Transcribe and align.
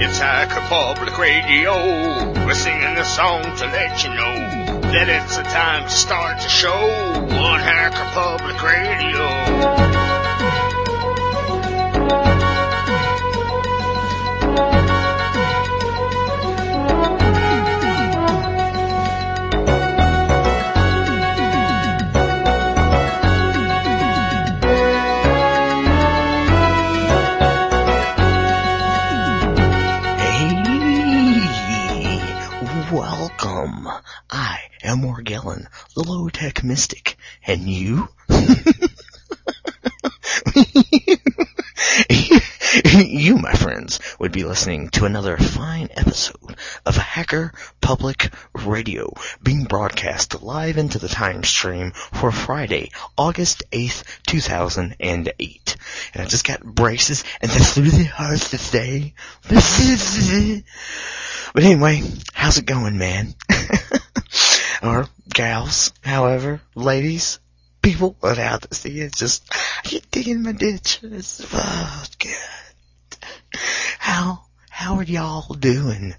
It's 0.00 0.18
Hacker 0.18 0.60
Public 0.68 1.18
Radio. 1.18 1.72
We're 2.46 2.54
singing 2.54 2.96
a 2.96 3.04
song 3.04 3.42
to 3.42 3.66
let 3.66 4.04
you 4.04 4.10
know 4.10 4.80
that 4.92 5.08
it's 5.08 5.36
the 5.36 5.42
time 5.42 5.84
to 5.84 5.90
start 5.90 6.36
the 6.36 6.48
show 6.48 6.70
on 6.70 7.58
Hacker 7.58 8.04
Public 8.14 8.62
Radio. 8.62 9.87
Welcome. 33.58 33.88
I 34.30 34.60
am 34.82 34.98
Morgellon, 34.98 35.66
the 35.94 36.04
low 36.04 36.28
tech 36.28 36.62
mystic, 36.62 37.16
and 37.44 37.62
you? 37.62 38.08
you, 43.04 43.36
my 43.38 43.52
friends, 43.54 43.98
would 44.20 44.30
be 44.30 44.44
listening 44.44 44.90
to 44.90 45.06
another 45.06 45.36
fine 45.36 45.88
episode 45.96 46.56
of 46.86 46.96
Hacker 46.96 47.52
Public 47.80 48.30
Radio, 48.54 49.12
being 49.42 49.64
broadcast 49.64 50.40
live 50.42 50.78
into 50.78 51.00
the 51.00 51.08
time 51.08 51.42
stream 51.42 51.90
for 51.92 52.30
Friday, 52.30 52.92
August 53.16 53.64
8th, 53.72 54.04
2008. 54.26 55.76
And 56.14 56.22
I 56.22 56.26
just 56.26 56.46
got 56.46 56.62
braces, 56.62 57.24
and 57.40 57.50
that's 57.50 57.76
really 57.76 58.04
hard 58.04 58.38
to 58.38 58.58
say. 58.58 59.14
But 61.54 61.64
anyway, 61.64 62.02
how's 62.32 62.58
it 62.58 62.66
going, 62.66 62.98
man? 62.98 63.34
or 64.82 65.08
gals, 65.32 65.92
however, 66.02 66.60
ladies, 66.74 67.40
people 67.82 68.16
without 68.20 68.62
to 68.62 68.74
see 68.74 69.00
it, 69.00 69.14
just, 69.14 69.44
you 69.90 70.00
digging 70.10 70.42
my 70.42 70.52
ditch. 70.52 71.00
It's, 71.02 71.44
oh, 71.52 72.04
God. 72.18 73.60
How, 73.98 74.44
how 74.70 74.96
are 74.96 75.04
y'all 75.04 75.54
doing? 75.54 76.14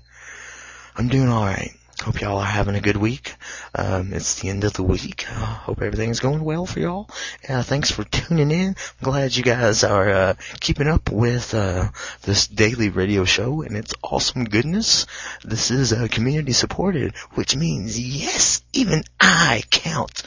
I'm 0.95 1.07
doing 1.07 1.29
alright. 1.29 1.78
Hope 2.01 2.21
y'all 2.21 2.37
are 2.37 2.45
having 2.45 2.75
a 2.75 2.81
good 2.81 2.95
week. 2.95 3.35
Um, 3.75 4.13
it's 4.13 4.39
the 4.39 4.47
end 4.47 4.63
of 4.63 4.71
the 4.71 4.83
week. 4.83 5.25
Uh, 5.29 5.33
hope 5.65 5.81
everything's 5.81 6.21
going 6.21 6.41
well 6.45 6.65
for 6.65 6.79
y'all. 6.79 7.09
Uh, 7.47 7.61
thanks 7.61 7.91
for 7.91 8.05
tuning 8.05 8.51
in. 8.51 8.69
I'm 8.69 8.75
glad 9.01 9.35
you 9.35 9.43
guys 9.43 9.83
are 9.83 10.09
uh, 10.09 10.33
keeping 10.61 10.87
up 10.87 11.11
with 11.11 11.53
uh, 11.53 11.89
this 12.21 12.47
daily 12.47 12.87
radio 12.87 13.25
show 13.25 13.63
and 13.63 13.75
its 13.75 13.93
awesome 14.01 14.45
goodness. 14.45 15.07
This 15.43 15.71
is 15.71 15.91
uh, 15.91 16.07
community 16.09 16.53
supported, 16.53 17.17
which 17.33 17.57
means 17.57 17.99
yes, 17.99 18.63
even 18.71 19.03
I 19.19 19.63
count 19.69 20.23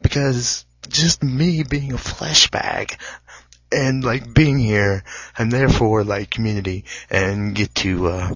because 0.00 0.64
just 0.88 1.22
me 1.22 1.62
being 1.62 1.92
a 1.92 1.98
flesh 1.98 2.50
bag 2.50 2.96
and 3.70 4.02
like 4.02 4.32
being 4.32 4.58
here, 4.58 5.04
I'm 5.38 5.50
therefore 5.50 6.04
like 6.04 6.30
community 6.30 6.86
and 7.10 7.54
get 7.54 7.74
to 7.76 8.08
uh, 8.08 8.34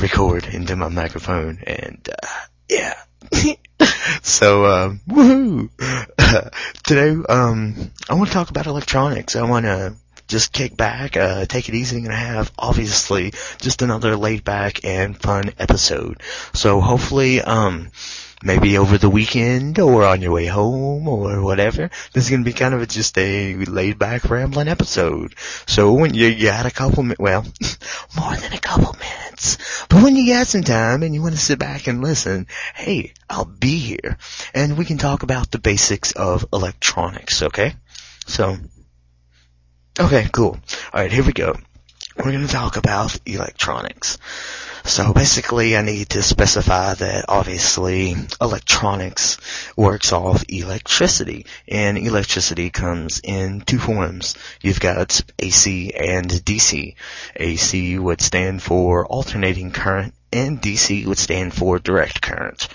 record 0.00 0.46
into 0.46 0.76
my 0.76 0.88
microphone 0.88 1.58
and 1.66 2.08
uh, 2.10 2.26
yeah. 2.68 2.94
so 4.22 4.66
um, 4.66 5.00
woohoo! 5.08 5.70
Today 6.84 7.16
um, 7.28 7.90
I 8.08 8.14
want 8.14 8.28
to 8.28 8.34
talk 8.34 8.50
about 8.50 8.66
electronics. 8.66 9.36
I 9.36 9.42
want 9.42 9.66
to 9.66 9.94
just 10.28 10.52
kick 10.52 10.76
back, 10.76 11.16
uh, 11.16 11.46
take 11.46 11.68
it 11.68 11.74
easy, 11.74 11.98
and 11.98 12.12
have 12.12 12.52
obviously 12.58 13.32
just 13.58 13.82
another 13.82 14.16
laid 14.16 14.44
back 14.44 14.84
and 14.84 15.16
fun 15.20 15.52
episode. 15.58 16.22
So 16.52 16.80
hopefully, 16.80 17.40
um, 17.40 17.90
maybe 18.42 18.78
over 18.78 18.98
the 18.98 19.10
weekend 19.10 19.78
or 19.78 20.04
on 20.04 20.20
your 20.20 20.32
way 20.32 20.46
home 20.46 21.08
or 21.08 21.42
whatever, 21.42 21.90
this 22.12 22.24
is 22.24 22.30
gonna 22.30 22.44
be 22.44 22.52
kind 22.52 22.74
of 22.74 22.82
a, 22.82 22.86
just 22.86 23.16
a 23.18 23.56
laid 23.56 23.98
back 23.98 24.28
rambling 24.28 24.68
episode. 24.68 25.34
So 25.66 25.92
when 25.92 26.14
you 26.14 26.42
got 26.42 26.66
a 26.66 26.70
couple 26.70 27.02
minutes, 27.02 27.20
well, 27.20 27.42
more 28.18 28.36
than 28.36 28.52
a 28.52 28.60
couple 28.60 28.94
minutes, 28.98 29.86
but 29.88 30.02
when 30.02 30.16
you 30.16 30.32
got 30.32 30.46
some 30.46 30.62
time 30.62 31.02
and 31.02 31.14
you 31.14 31.22
want 31.22 31.34
to 31.34 31.40
sit 31.40 31.58
back 31.58 31.86
and 31.86 32.02
listen, 32.02 32.46
hey, 32.74 33.12
I'll 33.28 33.44
be 33.44 33.78
here 33.78 34.18
and 34.54 34.76
we 34.76 34.84
can 34.84 34.98
talk 34.98 35.22
about 35.22 35.50
the 35.50 35.58
basics 35.58 36.12
of 36.12 36.46
electronics, 36.52 37.42
okay? 37.42 37.74
So, 38.26 38.56
Okay, 39.98 40.28
cool. 40.30 40.58
Alright, 40.92 41.10
here 41.10 41.24
we 41.24 41.32
go. 41.32 41.56
We're 42.18 42.32
gonna 42.32 42.48
talk 42.48 42.76
about 42.76 43.18
electronics. 43.24 44.18
So 44.86 45.12
basically 45.12 45.76
I 45.76 45.82
need 45.82 46.10
to 46.10 46.22
specify 46.22 46.94
that 46.94 47.24
obviously 47.28 48.14
electronics 48.40 49.36
works 49.76 50.12
off 50.12 50.44
electricity 50.48 51.46
and 51.66 51.98
electricity 51.98 52.70
comes 52.70 53.20
in 53.22 53.62
two 53.62 53.80
forms. 53.80 54.36
You've 54.62 54.78
got 54.78 55.20
AC 55.40 55.92
and 55.92 56.30
DC. 56.30 56.94
AC 57.34 57.98
would 57.98 58.20
stand 58.20 58.62
for 58.62 59.04
alternating 59.06 59.72
current 59.72 60.14
and 60.32 60.62
DC 60.62 61.04
would 61.06 61.18
stand 61.18 61.52
for 61.52 61.80
direct 61.80 62.22
current. 62.22 62.68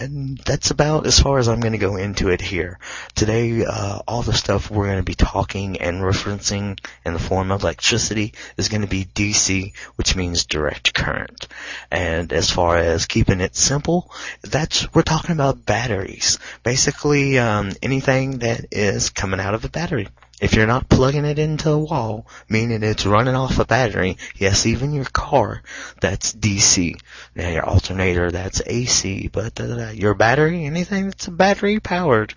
And 0.00 0.38
that's 0.38 0.70
about 0.70 1.06
as 1.06 1.20
far 1.20 1.38
as 1.38 1.46
I'm 1.46 1.60
going 1.60 1.72
to 1.74 1.78
go 1.78 1.96
into 1.96 2.30
it 2.30 2.40
here. 2.40 2.78
Today, 3.14 3.66
uh, 3.66 3.98
all 4.08 4.22
the 4.22 4.32
stuff 4.32 4.70
we're 4.70 4.86
going 4.86 4.96
to 4.96 5.02
be 5.02 5.14
talking 5.14 5.78
and 5.78 6.00
referencing 6.00 6.80
in 7.04 7.12
the 7.12 7.18
form 7.18 7.52
of 7.52 7.62
electricity 7.62 8.32
is 8.56 8.70
going 8.70 8.80
to 8.80 8.88
be 8.88 9.04
DC, 9.04 9.76
which 9.96 10.16
means 10.16 10.46
direct 10.46 10.94
current. 10.94 11.48
And 11.90 12.32
as 12.32 12.50
far 12.50 12.78
as 12.78 13.04
keeping 13.04 13.42
it 13.42 13.54
simple, 13.54 14.10
that's, 14.40 14.90
we're 14.94 15.02
talking 15.02 15.32
about 15.32 15.66
batteries. 15.66 16.38
Basically, 16.62 17.38
um, 17.38 17.72
anything 17.82 18.38
that 18.38 18.64
is 18.72 19.10
coming 19.10 19.38
out 19.38 19.54
of 19.54 19.66
a 19.66 19.68
battery. 19.68 20.08
If 20.40 20.54
you're 20.54 20.66
not 20.66 20.88
plugging 20.88 21.26
it 21.26 21.38
into 21.38 21.70
a 21.70 21.78
wall, 21.78 22.26
meaning 22.48 22.82
it's 22.82 23.04
running 23.04 23.34
off 23.34 23.58
a 23.58 23.66
battery, 23.66 24.16
yes, 24.36 24.64
even 24.64 24.94
your 24.94 25.04
car, 25.04 25.62
that's 26.00 26.32
DC. 26.32 26.98
Now 27.34 27.50
your 27.50 27.66
alternator, 27.66 28.30
that's 28.30 28.62
AC, 28.64 29.28
but 29.28 29.60
uh, 29.60 29.90
your 29.90 30.14
battery, 30.14 30.64
anything 30.64 31.10
that's 31.10 31.26
battery 31.26 31.78
powered, 31.78 32.34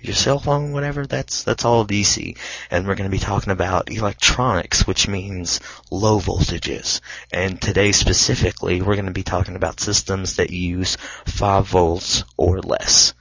your 0.00 0.14
cell 0.14 0.38
phone, 0.38 0.72
whatever, 0.72 1.06
that's, 1.06 1.44
that's 1.44 1.64
all 1.64 1.86
DC. 1.86 2.36
And 2.70 2.86
we're 2.86 2.94
to 3.10 3.16
be 3.16 3.18
talking 3.18 3.52
about 3.52 3.90
electronics, 3.90 4.86
which 4.86 5.08
means 5.08 5.60
low 5.90 6.20
voltages. 6.20 7.00
And 7.32 7.60
today 7.60 7.92
specifically, 7.92 8.80
we're 8.80 8.96
to 9.06 9.12
be 9.12 9.22
talking 9.22 9.56
about 9.56 9.80
systems 9.80 10.36
that 10.36 10.50
use 10.50 10.96
5 11.26 11.66
volts 11.66 12.24
or 12.36 12.60
less. 12.60 13.14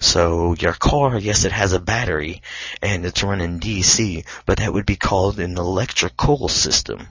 So 0.00 0.54
your 0.54 0.74
car, 0.74 1.18
yes, 1.18 1.44
it 1.44 1.52
has 1.52 1.72
a 1.72 1.80
battery 1.80 2.42
and 2.82 3.04
it's 3.04 3.22
running 3.22 3.58
DC, 3.58 4.24
but 4.46 4.58
that 4.58 4.72
would 4.72 4.86
be 4.86 4.96
called 4.96 5.40
an 5.40 5.58
electrical 5.58 6.48
system. 6.48 7.08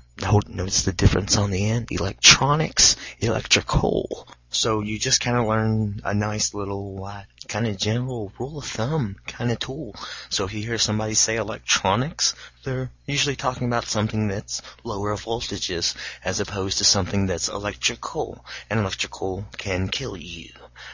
Notice 0.48 0.84
the 0.84 0.94
difference 0.94 1.38
on 1.38 1.52
the 1.52 1.70
end. 1.70 1.88
Electronics, 1.92 2.96
electrical. 3.20 4.28
So 4.50 4.82
you 4.82 4.98
just 4.98 5.22
kind 5.22 5.38
of 5.38 5.46
learn 5.46 6.02
a 6.06 6.14
nice 6.14 6.54
little 6.54 7.04
uh, 7.04 7.24
kind 7.48 7.68
of 7.68 7.78
general 7.78 8.32
rule 8.40 8.60
of 8.60 8.66
thumb 8.66 9.18
kind 9.28 9.52
of 9.52 9.60
tool. 9.60 9.94
So 10.30 10.46
if 10.46 10.54
you 10.54 10.64
hear 10.64 10.78
somebody 10.78 11.14
say 11.14 11.36
electronics, 11.36 12.34
they're 12.64 12.90
usually 13.06 13.36
talking 13.36 13.68
about 13.68 13.86
something 13.86 14.30
that's 14.30 14.62
lower 14.84 15.16
voltages 15.16 15.96
as 16.24 16.40
opposed 16.40 16.78
to 16.78 16.86
something 16.86 17.26
that's 17.26 17.50
electrical. 17.50 18.44
And 18.70 18.80
electrical 18.80 19.46
can 19.58 19.90
kill 19.90 20.16
you. 20.16 20.50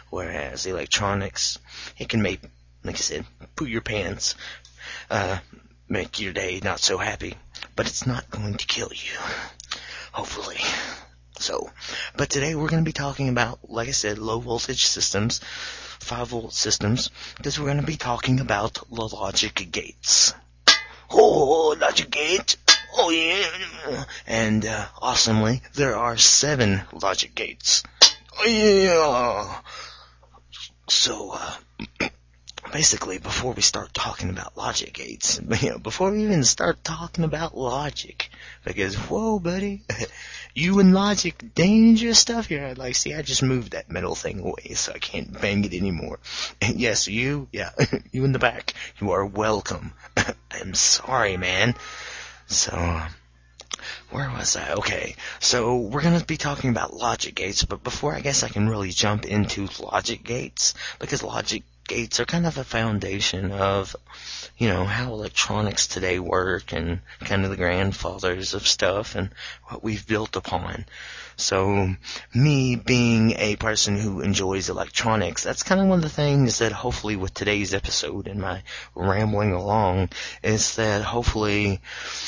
Whereas 0.10 0.66
electronics, 0.66 1.60
it 1.98 2.10
can 2.10 2.22
make, 2.22 2.42
like 2.84 2.96
I 2.96 3.00
said, 3.00 3.26
poo 3.56 3.66
your 3.66 3.82
pants, 3.82 4.36
uh, 5.10 5.40
make 5.90 6.20
your 6.20 6.34
day 6.34 6.60
not 6.64 6.80
so 6.80 6.98
happy, 6.98 7.36
but 7.76 7.88
it's 7.88 8.06
not 8.06 8.30
going 8.30 8.56
to 8.56 8.66
kill 8.66 8.90
you. 8.92 9.20
Hopefully. 10.12 10.60
So, 11.40 11.72
but 12.16 12.30
today 12.30 12.56
we're 12.56 12.70
going 12.70 12.84
to 12.84 12.88
be 12.88 12.94
talking 12.94 13.30
about, 13.30 13.70
like 13.70 13.88
I 13.88 13.92
said, 13.92 14.18
low 14.18 14.40
voltage 14.40 14.86
systems, 14.86 15.40
5 16.00 16.28
volt 16.30 16.54
systems, 16.54 17.10
because 17.38 17.60
we're 17.60 17.66
going 17.66 17.82
to 17.82 17.84
be 17.84 17.98
talking 17.98 18.40
about 18.40 18.76
the 18.76 18.86
logic 19.08 19.68
gates. 19.72 20.34
Oh, 21.12 21.76
logic 21.80 22.12
gate! 22.12 22.58
Oh 22.96 23.10
yeah! 23.10 24.06
And, 24.28 24.66
uh, 24.66 24.86
awesomely, 25.02 25.62
there 25.74 25.96
are 25.96 26.16
seven 26.18 26.82
logic 26.94 27.36
gates. 27.36 27.84
Yeah! 28.46 29.62
So, 30.88 31.32
uh, 31.34 32.10
basically, 32.74 33.18
before 33.20 33.54
we 33.54 33.62
start 33.62 33.94
talking 33.94 34.30
about 34.30 34.58
logic 34.58 34.94
gates, 34.94 35.40
you 35.62 35.70
know, 35.72 35.78
before 35.78 36.12
we 36.12 36.24
even 36.24 36.44
start 36.44 36.84
talking 36.84 37.24
about 37.24 37.58
logic, 37.58 38.30
because, 38.66 38.96
whoa, 38.96 39.40
buddy, 39.40 39.84
you 40.54 40.80
and 40.80 40.94
logic, 40.94 41.54
dangerous 41.56 42.20
stuff 42.20 42.48
here. 42.48 42.74
Like, 42.76 42.96
see, 42.96 43.14
I 43.14 43.22
just 43.22 43.44
moved 43.44 43.72
that 43.72 43.90
metal 43.90 44.16
thing 44.16 44.40
away, 44.42 44.74
so 44.74 44.92
I 44.94 45.00
can't 45.00 45.40
bang 45.42 45.64
it 45.64 45.74
anymore. 45.74 46.20
And 46.62 46.76
yes, 46.80 47.08
you, 47.08 47.48
yeah, 47.52 47.72
you 48.12 48.26
in 48.26 48.34
the 48.34 48.40
back, 48.40 48.74
you 49.00 49.12
are 49.12 49.26
welcome. 49.26 49.94
I'm 50.52 50.74
sorry, 50.74 51.38
man. 51.38 51.76
So, 52.48 53.02
where 54.14 54.30
was 54.30 54.56
I? 54.56 54.74
Okay, 54.74 55.16
so 55.40 55.78
we're 55.78 56.04
going 56.04 56.20
to 56.20 56.26
be 56.26 56.38
talking 56.38 56.70
about 56.70 56.94
logic 56.94 57.34
gates, 57.34 57.66
but 57.66 57.84
before 57.84 58.14
I 58.14 58.22
guess 58.22 58.44
I 58.44 58.48
can 58.48 58.70
really 58.70 58.92
jump 58.92 59.26
into 59.26 59.68
logic 59.82 60.24
gates, 60.24 60.76
because 61.00 61.24
logic 61.24 61.64
gates 61.88 62.20
are 62.20 62.26
kind 62.26 62.46
of 62.46 62.58
a 62.58 62.64
foundation 62.64 63.52
of, 63.52 63.96
you 64.58 64.70
know, 64.70 64.86
how 64.86 65.14
electronics 65.14 65.88
today 65.88 66.20
work 66.20 66.74
and 66.74 67.00
kind 67.22 67.44
of 67.44 67.50
the 67.50 67.58
grandfathers 67.58 68.54
of 68.54 68.68
stuff 68.68 69.16
and 69.16 69.30
what 69.66 69.84
we've 69.84 70.08
built 70.08 70.36
upon. 70.36 70.86
So 71.36 71.96
me 72.34 72.76
being 72.76 73.32
a 73.38 73.56
person 73.56 73.98
who 73.98 74.22
enjoys 74.22 74.70
electronics, 74.70 75.44
that's 75.44 75.64
kind 75.64 75.82
of 75.82 75.88
one 75.88 76.00
of 76.00 76.04
the 76.04 76.10
things 76.10 76.60
that 76.60 76.72
hopefully 76.72 77.16
with 77.16 77.34
today's 77.34 77.74
episode 77.74 78.28
and 78.28 78.40
my 78.40 78.64
rambling 78.96 79.54
along 79.54 80.10
is 80.44 80.76
that 80.76 81.02
hopefully, 81.02 81.82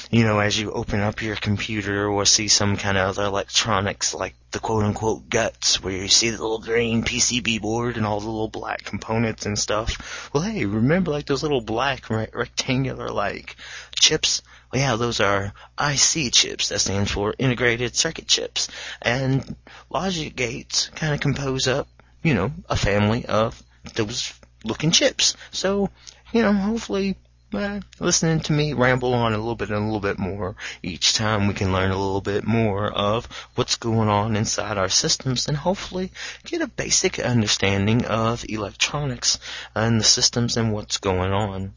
you 0.10 0.24
know, 0.24 0.40
as 0.40 0.60
you 0.60 0.72
open 0.72 1.02
up 1.02 1.22
your 1.22 1.36
computer 1.36 2.08
or 2.08 2.26
see 2.26 2.48
some 2.48 2.78
kind 2.78 2.98
of 2.98 3.10
other 3.10 3.26
electronics 3.28 4.14
like 4.14 4.36
the 4.52 4.60
quote 4.60 4.86
unquote 4.86 5.30
guts 5.30 5.84
where 5.84 5.94
you 5.94 6.08
see 6.08 6.30
the 6.30 6.42
little 6.42 6.60
green 6.60 7.04
PCB 7.04 7.62
board 7.62 7.98
and 7.98 8.06
all 8.06 8.22
the 8.22 8.26
little 8.30 8.48
black 8.48 8.84
components 8.84 9.46
and 9.46 9.60
stuff. 9.60 10.30
Well, 10.34 10.44
hey, 10.44 10.66
remember 10.66 11.12
like 11.12 11.26
those 11.26 11.44
little 11.44 11.62
black 11.62 12.10
re- 12.10 12.30
rectangular 12.34 13.10
like 13.10 13.56
chips? 14.00 14.42
Yeah, 14.76 14.98
those 14.98 15.22
are 15.22 15.54
IC 15.80 16.34
chips. 16.34 16.70
That 16.70 16.80
stands 16.80 17.10
for 17.10 17.34
integrated 17.38 17.96
circuit 17.96 18.28
chips. 18.28 18.68
And 19.02 19.56
logic 19.90 20.36
gates 20.36 20.90
kind 20.90 21.14
of 21.14 21.22
compose 21.22 21.68
up, 21.68 21.88
you 22.22 22.34
know, 22.34 22.52
a 22.68 22.76
family 22.76 23.26
of 23.26 23.62
those 23.96 24.34
looking 24.66 24.92
chips. 24.92 25.38
So, 25.52 25.90
you 26.34 26.42
know, 26.42 26.52
hopefully 26.52 27.16
uh, 27.54 27.80
listening 28.02 28.42
to 28.42 28.52
me 28.52 28.74
ramble 28.74 29.14
on 29.14 29.34
a 29.34 29.38
little 29.38 29.56
bit 29.56 29.70
and 29.70 29.78
a 29.78 29.86
little 29.86 30.02
bit 30.02 30.20
more 30.20 30.58
each 30.84 31.14
time 31.14 31.48
we 31.48 31.54
can 31.54 31.72
learn 31.72 31.92
a 31.92 31.98
little 31.98 32.20
bit 32.20 32.44
more 32.44 32.92
of 32.92 33.28
what's 33.56 33.78
going 33.78 34.10
on 34.10 34.36
inside 34.36 34.78
our 34.78 34.90
systems 34.90 35.48
and 35.48 35.56
hopefully 35.56 36.12
get 36.44 36.62
a 36.62 36.68
basic 36.68 37.18
understanding 37.18 38.04
of 38.06 38.44
electronics 38.50 39.40
and 39.74 40.02
the 40.02 40.04
systems 40.04 40.58
and 40.58 40.74
what's 40.74 40.98
going 40.98 41.32
on. 41.32 41.74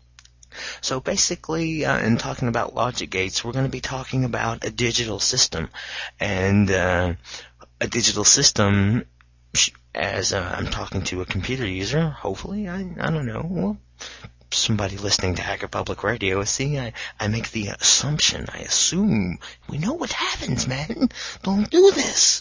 So 0.81 1.01
basically, 1.01 1.85
uh, 1.85 1.99
in 1.99 2.17
talking 2.17 2.49
about 2.49 2.75
logic 2.75 3.11
gates, 3.11 3.45
we're 3.45 3.53
going 3.53 3.65
to 3.65 3.71
be 3.71 3.81
talking 3.81 4.25
about 4.25 4.65
a 4.65 4.71
digital 4.71 5.19
system, 5.19 5.69
and 6.21 6.71
uh, 6.71 7.15
a 7.81 7.87
digital 7.87 8.25
system. 8.25 9.05
As 9.95 10.33
uh, 10.33 10.55
I'm 10.57 10.67
talking 10.67 11.03
to 11.05 11.23
a 11.23 11.27
computer 11.27 11.67
user, 11.67 12.09
hopefully, 12.09 12.69
I 12.69 12.81
I 13.01 13.11
don't 13.11 13.27
know. 13.27 13.47
Well, 13.49 13.79
somebody 14.51 14.97
listening 14.97 15.35
to 15.35 15.43
Hacker 15.43 15.69
Public 15.69 16.03
Radio. 16.03 16.43
See, 16.45 16.79
I, 16.79 16.93
I 17.19 17.29
make 17.29 17.51
the 17.51 17.69
assumption, 17.69 18.47
I 18.53 18.59
assume. 18.59 19.39
We 19.69 19.79
know 19.79 19.95
what 19.95 20.13
happens, 20.13 20.67
man. 20.67 21.11
Don't 21.43 21.71
do 21.71 21.91
this. 21.93 22.41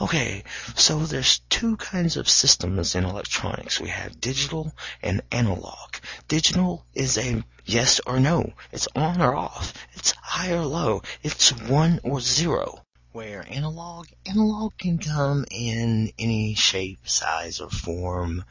Okay, 0.00 0.44
so 0.74 1.00
there's 1.00 1.40
two 1.50 1.76
kinds 1.76 2.16
of 2.16 2.28
systems 2.28 2.94
in 2.94 3.04
electronics. 3.04 3.80
We 3.80 3.88
have 3.88 4.20
digital 4.20 4.72
and 5.02 5.22
analog. 5.30 5.94
Digital 6.28 6.84
is 6.94 7.18
a 7.18 7.42
yes 7.64 8.00
or 8.06 8.20
no. 8.20 8.52
It's 8.72 8.88
on 8.94 9.20
or 9.20 9.34
off. 9.34 9.74
It's 9.94 10.12
high 10.22 10.52
or 10.52 10.64
low. 10.64 11.02
It's 11.22 11.50
one 11.50 12.00
or 12.02 12.20
zero. 12.20 12.80
Where 13.12 13.46
analog, 13.48 14.08
analog 14.26 14.76
can 14.76 14.98
come 14.98 15.44
in 15.50 16.12
any 16.18 16.54
shape, 16.54 17.08
size, 17.08 17.60
or 17.60 17.70
form 17.70 18.44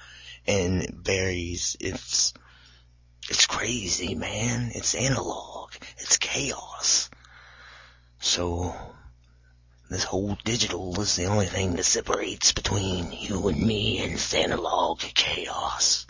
and 0.47 0.89
varies 0.89 1.77
its 1.79 2.33
it's 3.29 3.45
crazy, 3.45 4.15
man. 4.15 4.71
It's 4.73 4.95
analog. 4.95 5.71
It's 5.97 6.17
chaos. 6.17 7.09
So, 8.19 8.75
this 9.89 10.03
whole 10.03 10.37
digital 10.43 10.99
is 11.01 11.15
the 11.15 11.25
only 11.25 11.45
thing 11.45 11.75
that 11.75 11.83
separates 11.83 12.51
between 12.51 13.11
you 13.11 13.47
and 13.47 13.59
me 13.59 13.99
and 13.99 14.33
analog 14.35 14.99
chaos. 14.99 16.05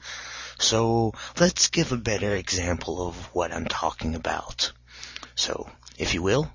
So, 0.59 1.13
let's 1.39 1.69
give 1.69 1.91
a 1.91 1.97
better 1.97 2.35
example 2.35 3.07
of 3.07 3.15
what 3.33 3.51
I'm 3.51 3.65
talking 3.65 4.15
about. 4.15 4.71
So, 5.35 5.69
if 5.97 6.13
you 6.13 6.21
will, 6.21 6.51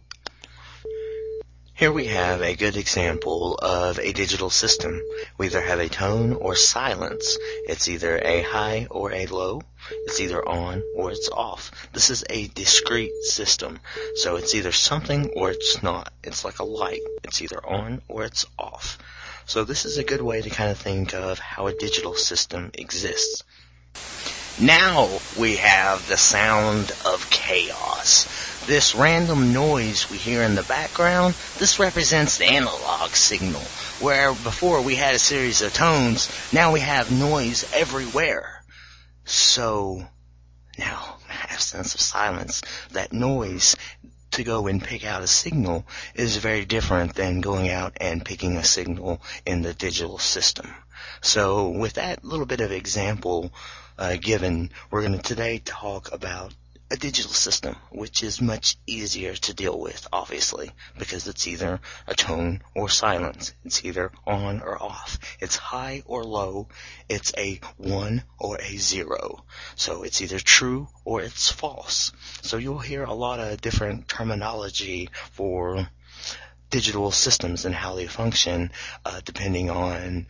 here 1.78 1.92
we 1.92 2.06
have 2.06 2.42
a 2.42 2.56
good 2.56 2.76
example 2.76 3.54
of 3.54 4.00
a 4.00 4.12
digital 4.12 4.50
system. 4.50 5.00
We 5.38 5.46
either 5.46 5.60
have 5.60 5.78
a 5.78 5.88
tone 5.88 6.32
or 6.32 6.56
silence. 6.56 7.38
It's 7.68 7.88
either 7.88 8.18
a 8.18 8.42
high 8.42 8.88
or 8.90 9.12
a 9.12 9.26
low. 9.26 9.62
It's 10.06 10.18
either 10.18 10.46
on 10.46 10.82
or 10.96 11.12
it's 11.12 11.28
off. 11.28 11.70
This 11.92 12.10
is 12.10 12.24
a 12.28 12.48
discrete 12.48 13.22
system. 13.22 13.78
So 14.16 14.34
it's 14.34 14.56
either 14.56 14.72
something 14.72 15.30
or 15.36 15.52
it's 15.52 15.80
not. 15.80 16.12
It's 16.24 16.44
like 16.44 16.58
a 16.58 16.64
light. 16.64 17.02
It's 17.22 17.42
either 17.42 17.64
on 17.64 18.02
or 18.08 18.24
it's 18.24 18.44
off. 18.58 18.98
So 19.46 19.62
this 19.62 19.84
is 19.84 19.98
a 19.98 20.04
good 20.04 20.20
way 20.20 20.42
to 20.42 20.50
kind 20.50 20.72
of 20.72 20.78
think 20.78 21.14
of 21.14 21.38
how 21.38 21.68
a 21.68 21.72
digital 21.72 22.14
system 22.14 22.72
exists. 22.74 23.44
Now 24.60 25.20
we 25.38 25.58
have 25.58 26.08
the 26.08 26.16
sound 26.16 26.92
of 27.06 27.30
chaos. 27.30 28.47
This 28.68 28.94
random 28.94 29.54
noise 29.54 30.10
we 30.10 30.18
hear 30.18 30.42
in 30.42 30.54
the 30.54 30.62
background, 30.62 31.34
this 31.56 31.78
represents 31.78 32.36
the 32.36 32.44
analog 32.44 33.12
signal, 33.12 33.62
where 33.98 34.34
before 34.34 34.82
we 34.82 34.94
had 34.94 35.14
a 35.14 35.18
series 35.18 35.62
of 35.62 35.72
tones, 35.72 36.30
now 36.52 36.70
we 36.72 36.80
have 36.80 37.10
noise 37.10 37.64
everywhere. 37.72 38.62
So, 39.24 40.06
now, 40.78 41.16
absence 41.30 41.94
of 41.94 42.02
silence, 42.02 42.60
that 42.92 43.10
noise 43.10 43.74
to 44.32 44.44
go 44.44 44.66
and 44.66 44.84
pick 44.84 45.02
out 45.02 45.22
a 45.22 45.26
signal 45.26 45.86
is 46.14 46.36
very 46.36 46.66
different 46.66 47.14
than 47.14 47.40
going 47.40 47.70
out 47.70 47.96
and 48.02 48.22
picking 48.22 48.58
a 48.58 48.64
signal 48.64 49.22
in 49.46 49.62
the 49.62 49.72
digital 49.72 50.18
system. 50.18 50.70
So 51.22 51.70
with 51.70 51.94
that 51.94 52.22
little 52.22 52.44
bit 52.44 52.60
of 52.60 52.70
example 52.70 53.50
uh, 53.96 54.16
given, 54.20 54.72
we're 54.90 55.00
going 55.00 55.16
to 55.16 55.22
today 55.22 55.58
talk 55.58 56.12
about 56.12 56.52
a 56.90 56.96
digital 56.96 57.32
system, 57.32 57.76
which 57.90 58.22
is 58.22 58.40
much 58.40 58.76
easier 58.86 59.34
to 59.34 59.54
deal 59.54 59.78
with, 59.78 60.08
obviously, 60.12 60.70
because 60.98 61.28
it's 61.28 61.46
either 61.46 61.80
a 62.06 62.14
tone 62.14 62.62
or 62.74 62.88
silence. 62.88 63.52
It's 63.64 63.84
either 63.84 64.10
on 64.26 64.62
or 64.62 64.82
off. 64.82 65.18
It's 65.40 65.56
high 65.56 66.02
or 66.06 66.24
low. 66.24 66.68
It's 67.08 67.32
a 67.36 67.60
one 67.76 68.22
or 68.38 68.56
a 68.58 68.76
zero. 68.76 69.44
So 69.74 70.02
it's 70.02 70.22
either 70.22 70.38
true 70.38 70.88
or 71.04 71.20
it's 71.20 71.50
false. 71.50 72.12
So 72.42 72.56
you'll 72.56 72.78
hear 72.78 73.04
a 73.04 73.14
lot 73.14 73.40
of 73.40 73.60
different 73.60 74.08
terminology 74.08 75.10
for 75.32 75.88
digital 76.70 77.10
systems 77.10 77.64
and 77.64 77.74
how 77.74 77.94
they 77.94 78.06
function, 78.06 78.70
uh, 79.04 79.20
depending 79.24 79.70
on 79.70 80.26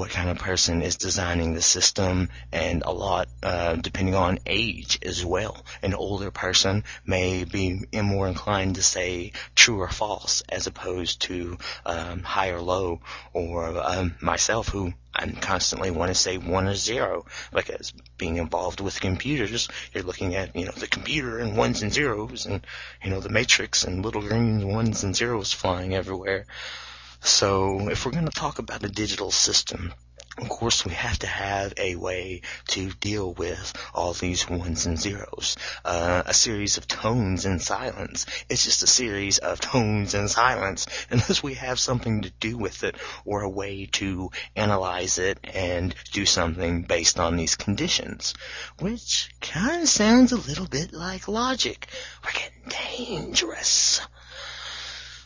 what 0.00 0.08
kind 0.08 0.30
of 0.30 0.38
person 0.38 0.80
is 0.80 0.96
designing 0.96 1.52
the 1.52 1.60
system 1.60 2.30
and 2.52 2.82
a 2.86 2.90
lot 2.90 3.28
uh, 3.42 3.76
depending 3.76 4.14
on 4.14 4.38
age 4.46 4.98
as 5.04 5.22
well. 5.22 5.62
An 5.82 5.92
older 5.92 6.30
person 6.30 6.84
may 7.04 7.44
be 7.44 7.82
more 7.92 8.26
inclined 8.26 8.76
to 8.76 8.82
say 8.82 9.32
true 9.54 9.78
or 9.78 9.90
false 9.90 10.42
as 10.48 10.66
opposed 10.66 11.20
to 11.20 11.58
um, 11.84 12.22
high 12.22 12.48
or 12.48 12.62
low 12.62 13.00
or 13.34 13.78
um, 13.78 14.14
myself 14.22 14.68
who 14.68 14.94
I 15.14 15.30
constantly 15.32 15.90
want 15.90 16.08
to 16.08 16.14
say 16.14 16.38
one 16.38 16.66
or 16.66 16.76
zero 16.76 17.26
because 17.52 17.92
being 18.16 18.38
involved 18.38 18.80
with 18.80 19.02
computers, 19.02 19.68
you're 19.92 20.04
looking 20.04 20.34
at, 20.34 20.56
you 20.56 20.64
know, 20.64 20.72
the 20.72 20.86
computer 20.86 21.40
and 21.40 21.58
ones 21.58 21.82
and 21.82 21.92
zeros 21.92 22.46
and, 22.46 22.66
you 23.04 23.10
know, 23.10 23.20
the 23.20 23.28
matrix 23.28 23.84
and 23.84 24.02
little 24.02 24.22
green 24.22 24.66
ones 24.66 25.04
and 25.04 25.14
zeros 25.14 25.52
flying 25.52 25.94
everywhere. 25.94 26.46
So 27.20 27.88
if 27.88 28.04
we're 28.04 28.12
going 28.12 28.26
to 28.26 28.30
talk 28.30 28.58
about 28.58 28.84
a 28.84 28.88
digital 28.88 29.30
system, 29.30 29.92
of 30.38 30.48
course, 30.48 30.86
we 30.86 30.92
have 30.92 31.18
to 31.18 31.26
have 31.26 31.74
a 31.76 31.96
way 31.96 32.42
to 32.68 32.90
deal 32.90 33.34
with 33.34 33.74
all 33.92 34.14
these 34.14 34.48
ones 34.48 34.86
and 34.86 34.98
zeros. 34.98 35.56
Uh, 35.84 36.22
a 36.24 36.32
series 36.32 36.78
of 36.78 36.86
tones 36.86 37.44
and 37.44 37.60
silence. 37.60 38.24
It's 38.48 38.64
just 38.64 38.82
a 38.82 38.86
series 38.86 39.38
of 39.38 39.60
tones 39.60 40.14
and 40.14 40.30
silence 40.30 40.86
unless 41.10 41.42
we 41.42 41.54
have 41.54 41.78
something 41.78 42.22
to 42.22 42.30
do 42.30 42.56
with 42.56 42.84
it 42.84 42.96
or 43.24 43.42
a 43.42 43.50
way 43.50 43.86
to 43.92 44.30
analyze 44.56 45.18
it 45.18 45.38
and 45.44 45.94
do 46.12 46.24
something 46.24 46.82
based 46.82 47.18
on 47.18 47.36
these 47.36 47.56
conditions. 47.56 48.32
Which 48.78 49.30
kind 49.40 49.82
of 49.82 49.88
sounds 49.88 50.32
a 50.32 50.36
little 50.36 50.66
bit 50.66 50.92
like 50.92 51.28
logic. 51.28 51.86
We're 52.24 52.32
getting 52.32 52.96
dangerous. 52.96 54.00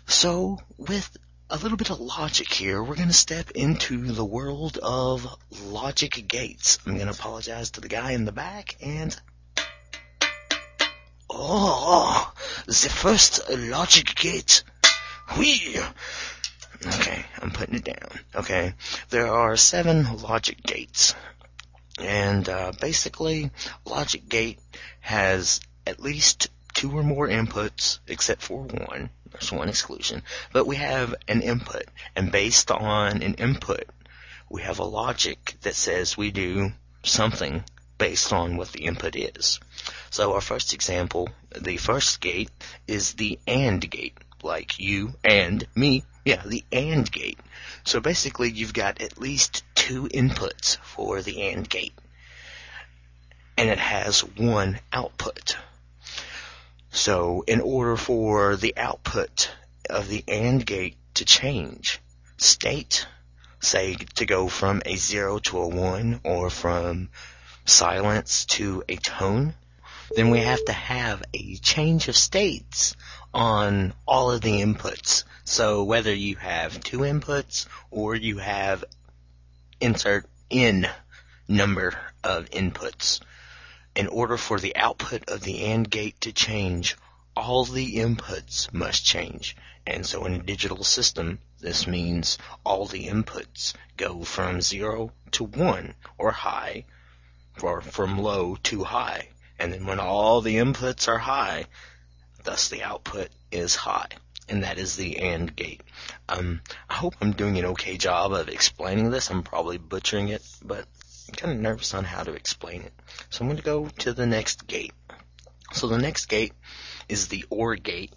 So, 0.07 0.59
with 0.77 1.17
a 1.55 1.63
little 1.63 1.79
bit 1.79 1.91
of 1.91 2.01
logic 2.01 2.53
here. 2.53 2.83
We're 2.83 2.97
going 2.97 3.07
to 3.07 3.15
step 3.15 3.53
into 3.53 4.11
the 4.11 4.25
world 4.25 4.77
of 4.83 5.25
logic 5.63 6.25
gates. 6.27 6.81
I'm 6.85 6.95
going 6.95 7.07
to 7.07 7.13
apologize 7.13 7.71
to 7.73 7.81
the 7.81 7.87
guy 7.87 8.11
in 8.11 8.25
the 8.25 8.33
back 8.33 8.77
and 8.83 9.17
Oh, 11.31 12.33
the 12.67 12.73
first 12.73 13.49
logic 13.49 14.17
gate. 14.17 14.65
Whee! 15.39 15.77
Okay, 16.85 17.25
I'm 17.41 17.53
putting 17.53 17.77
it 17.77 17.85
down. 17.85 18.19
Okay, 18.35 18.75
there 19.11 19.29
are 19.29 19.57
seven 19.57 20.23
logic 20.23 20.61
gates. 20.61 21.15
And 22.01 22.49
uh, 22.49 22.73
basically, 22.81 23.53
logic 23.85 24.29
gate 24.29 24.59
has 25.01 25.61
at 25.87 26.01
least 26.01 26.49
two 26.85 26.99
or 26.99 27.03
more 27.03 27.27
inputs, 27.27 27.99
except 28.09 28.43
for 28.43 28.63
one. 28.63 29.09
There's 29.33 29.51
one 29.51 29.71
exclusion. 29.71 30.23
But 30.53 30.67
we 30.67 30.77
have 30.77 31.15
an 31.27 31.41
input, 31.41 31.85
and 32.15 32.31
based 32.31 32.71
on 32.71 33.23
an 33.23 33.35
input, 33.35 33.85
we 34.51 34.61
have 34.61 34.81
a 34.81 34.85
logic 34.85 35.55
that 35.63 35.77
says 35.77 36.19
we 36.19 36.31
do 36.31 36.73
something 37.03 37.65
based 37.97 38.35
on 38.35 38.59
what 38.59 38.71
the 38.73 38.85
input 38.85 39.17
is. 39.17 39.61
So 40.11 40.35
our 40.35 40.43
first 40.43 40.75
example, 40.75 41.31
the 41.59 41.79
first 41.79 42.21
gate 42.21 42.51
is 42.87 43.15
the 43.15 43.39
AND 43.47 43.91
gate, 43.91 44.19
like 44.43 44.79
you 44.79 45.15
and 45.25 45.67
me. 45.75 46.05
Yeah, 46.27 46.43
the 46.45 46.65
AND 46.71 47.11
gate. 47.11 47.39
So 47.85 48.01
basically 48.01 48.51
you've 48.51 48.75
got 48.75 49.01
at 49.01 49.19
least 49.19 49.65
two 49.75 50.05
inputs 50.09 50.77
for 50.83 51.23
the 51.23 51.49
AND 51.49 51.67
gate. 51.67 51.95
And 53.57 53.71
it 53.71 53.79
has 53.79 54.21
one 54.21 54.81
output. 54.93 55.57
So 56.95 57.43
in 57.49 57.61
order 57.61 57.97
for 57.97 58.55
the 58.55 58.77
output 58.77 59.51
of 59.91 60.09
the 60.09 60.23
AND 60.29 60.65
gate 60.65 60.97
to 61.15 61.25
change 61.25 62.01
state, 62.37 63.09
say 63.61 63.97
to 64.15 64.27
go 64.27 64.47
from 64.47 64.81
a 64.87 64.95
0 64.95 65.41
to 65.41 65.59
a 65.59 65.67
1 65.67 66.21
or 66.23 66.51
from 66.51 67.09
silence 67.65 68.45
to 68.45 68.85
a 68.89 68.95
tone, 68.95 69.55
then 70.15 70.31
we 70.31 70.39
have 70.39 70.65
to 70.67 70.73
have 70.73 71.25
a 71.35 71.57
change 71.57 72.07
of 72.07 72.17
states 72.17 72.95
on 73.35 73.93
all 74.07 74.31
of 74.31 74.41
the 74.41 74.63
inputs. 74.63 75.25
So 75.43 75.83
whether 75.83 76.15
you 76.15 76.37
have 76.37 76.81
two 76.81 76.99
inputs 76.99 77.67
or 77.91 78.15
you 78.15 78.39
have 78.39 78.85
insert 79.81 80.27
n 80.49 80.89
number 81.49 81.99
of 82.23 82.51
inputs, 82.51 83.21
in 83.97 84.09
order 84.09 84.37
for 84.37 84.59
the 84.59 84.77
output 84.77 85.29
of 85.29 85.43
the 85.43 85.65
AND 85.67 85.91
gate 85.91 86.21
to 86.23 86.33
change, 86.33 86.97
all 87.37 87.65
the 87.65 87.97
inputs 87.97 88.73
must 88.73 89.05
change. 89.05 89.57
And 89.87 90.07
so 90.07 90.25
in 90.25 90.35
a 90.35 90.43
digital 90.43 90.83
system, 90.83 91.39
this 91.61 91.87
means 91.87 92.39
all 92.65 92.87
the 92.87 93.07
inputs 93.07 93.75
go 93.97 94.25
from 94.25 94.61
0 94.61 95.13
to 95.33 95.45
1 95.45 95.95
or 96.19 96.31
high 96.31 96.85
or 97.63 97.81
from 97.81 98.19
low 98.19 98.57
to 98.65 98.85
high. 98.85 99.29
And 99.59 99.73
then 99.73 99.87
when 99.87 100.01
all 100.01 100.41
the 100.41 100.57
inputs 100.57 101.07
are 101.09 101.19
high, 101.19 101.67
thus 102.43 102.69
the 102.69 102.83
output 102.83 103.29
is 103.51 103.77
high. 103.77 104.09
And 104.49 104.65
that 104.65 104.79
is 104.79 104.97
the 104.97 105.19
AND 105.19 105.55
gate. 105.57 105.83
Um, 106.29 106.61
I 106.91 106.95
hope 106.95 107.15
I'm 107.21 107.33
doing 107.33 107.59
an 107.59 107.65
okay 107.67 107.97
job 107.97 108.33
of 108.33 108.49
explaining 108.49 109.11
this. 109.11 109.31
I'm 109.31 109.43
probably 109.43 109.79
butchering 109.79 110.29
it, 110.29 110.43
but 110.63 110.87
I'm 111.29 111.35
kind 111.35 111.53
of 111.55 111.61
nervous 111.61 111.95
on 111.95 112.05
how 112.05 112.23
to 112.23 112.33
explain 112.33 112.83
it. 112.83 112.93
So 113.31 113.43
I'm 113.43 113.49
going 113.49 113.57
to 113.57 113.63
go 113.63 113.89
to 114.01 114.13
the 114.13 114.27
next 114.27 114.67
gate. 114.67 114.93
So 115.73 115.87
the 115.87 115.99
next 115.99 116.27
gate 116.27 116.53
is 117.09 117.29
the 117.29 117.45
OR 117.51 117.77
gate. 117.77 118.13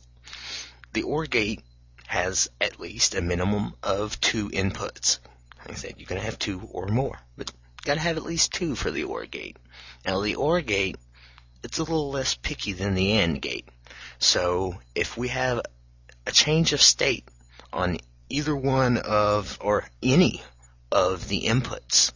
The 0.94 1.04
OR 1.04 1.26
gate 1.26 1.62
has 2.06 2.50
at 2.60 2.80
least 2.80 3.16
a 3.16 3.22
minimum 3.22 3.74
of 3.82 4.20
two 4.20 4.50
inputs. 4.50 5.20
Like 5.60 5.72
I 5.72 5.74
said, 5.76 5.96
you 5.98 6.06
can 6.06 6.18
have 6.18 6.38
two 6.38 6.68
or 6.72 6.88
more, 6.88 7.20
but 7.38 7.50
you 7.50 7.86
gotta 7.86 8.00
have 8.00 8.18
at 8.18 8.24
least 8.24 8.54
two 8.54 8.76
for 8.76 8.92
the 8.92 9.04
OR 9.04 9.26
gate. 9.26 9.58
Now 10.06 10.22
the 10.22 10.36
OR 10.36 10.62
gate, 10.62 10.98
it's 11.64 11.80
a 11.80 11.84
little 11.84 12.12
less 12.12 12.36
picky 12.36 12.74
than 12.74 12.96
the 12.96 13.14
AND 13.14 13.42
gate. 13.42 13.68
So 14.20 14.80
if 14.96 15.18
we 15.18 15.30
have 15.30 15.62
a 16.26 16.32
change 16.32 16.74
of 16.74 16.82
state 16.82 17.28
on 17.72 17.98
either 18.30 18.56
one 18.56 18.98
of, 18.98 19.58
or 19.62 19.86
any 20.02 20.42
of 20.92 21.28
the 21.28 21.44
inputs 21.44 22.12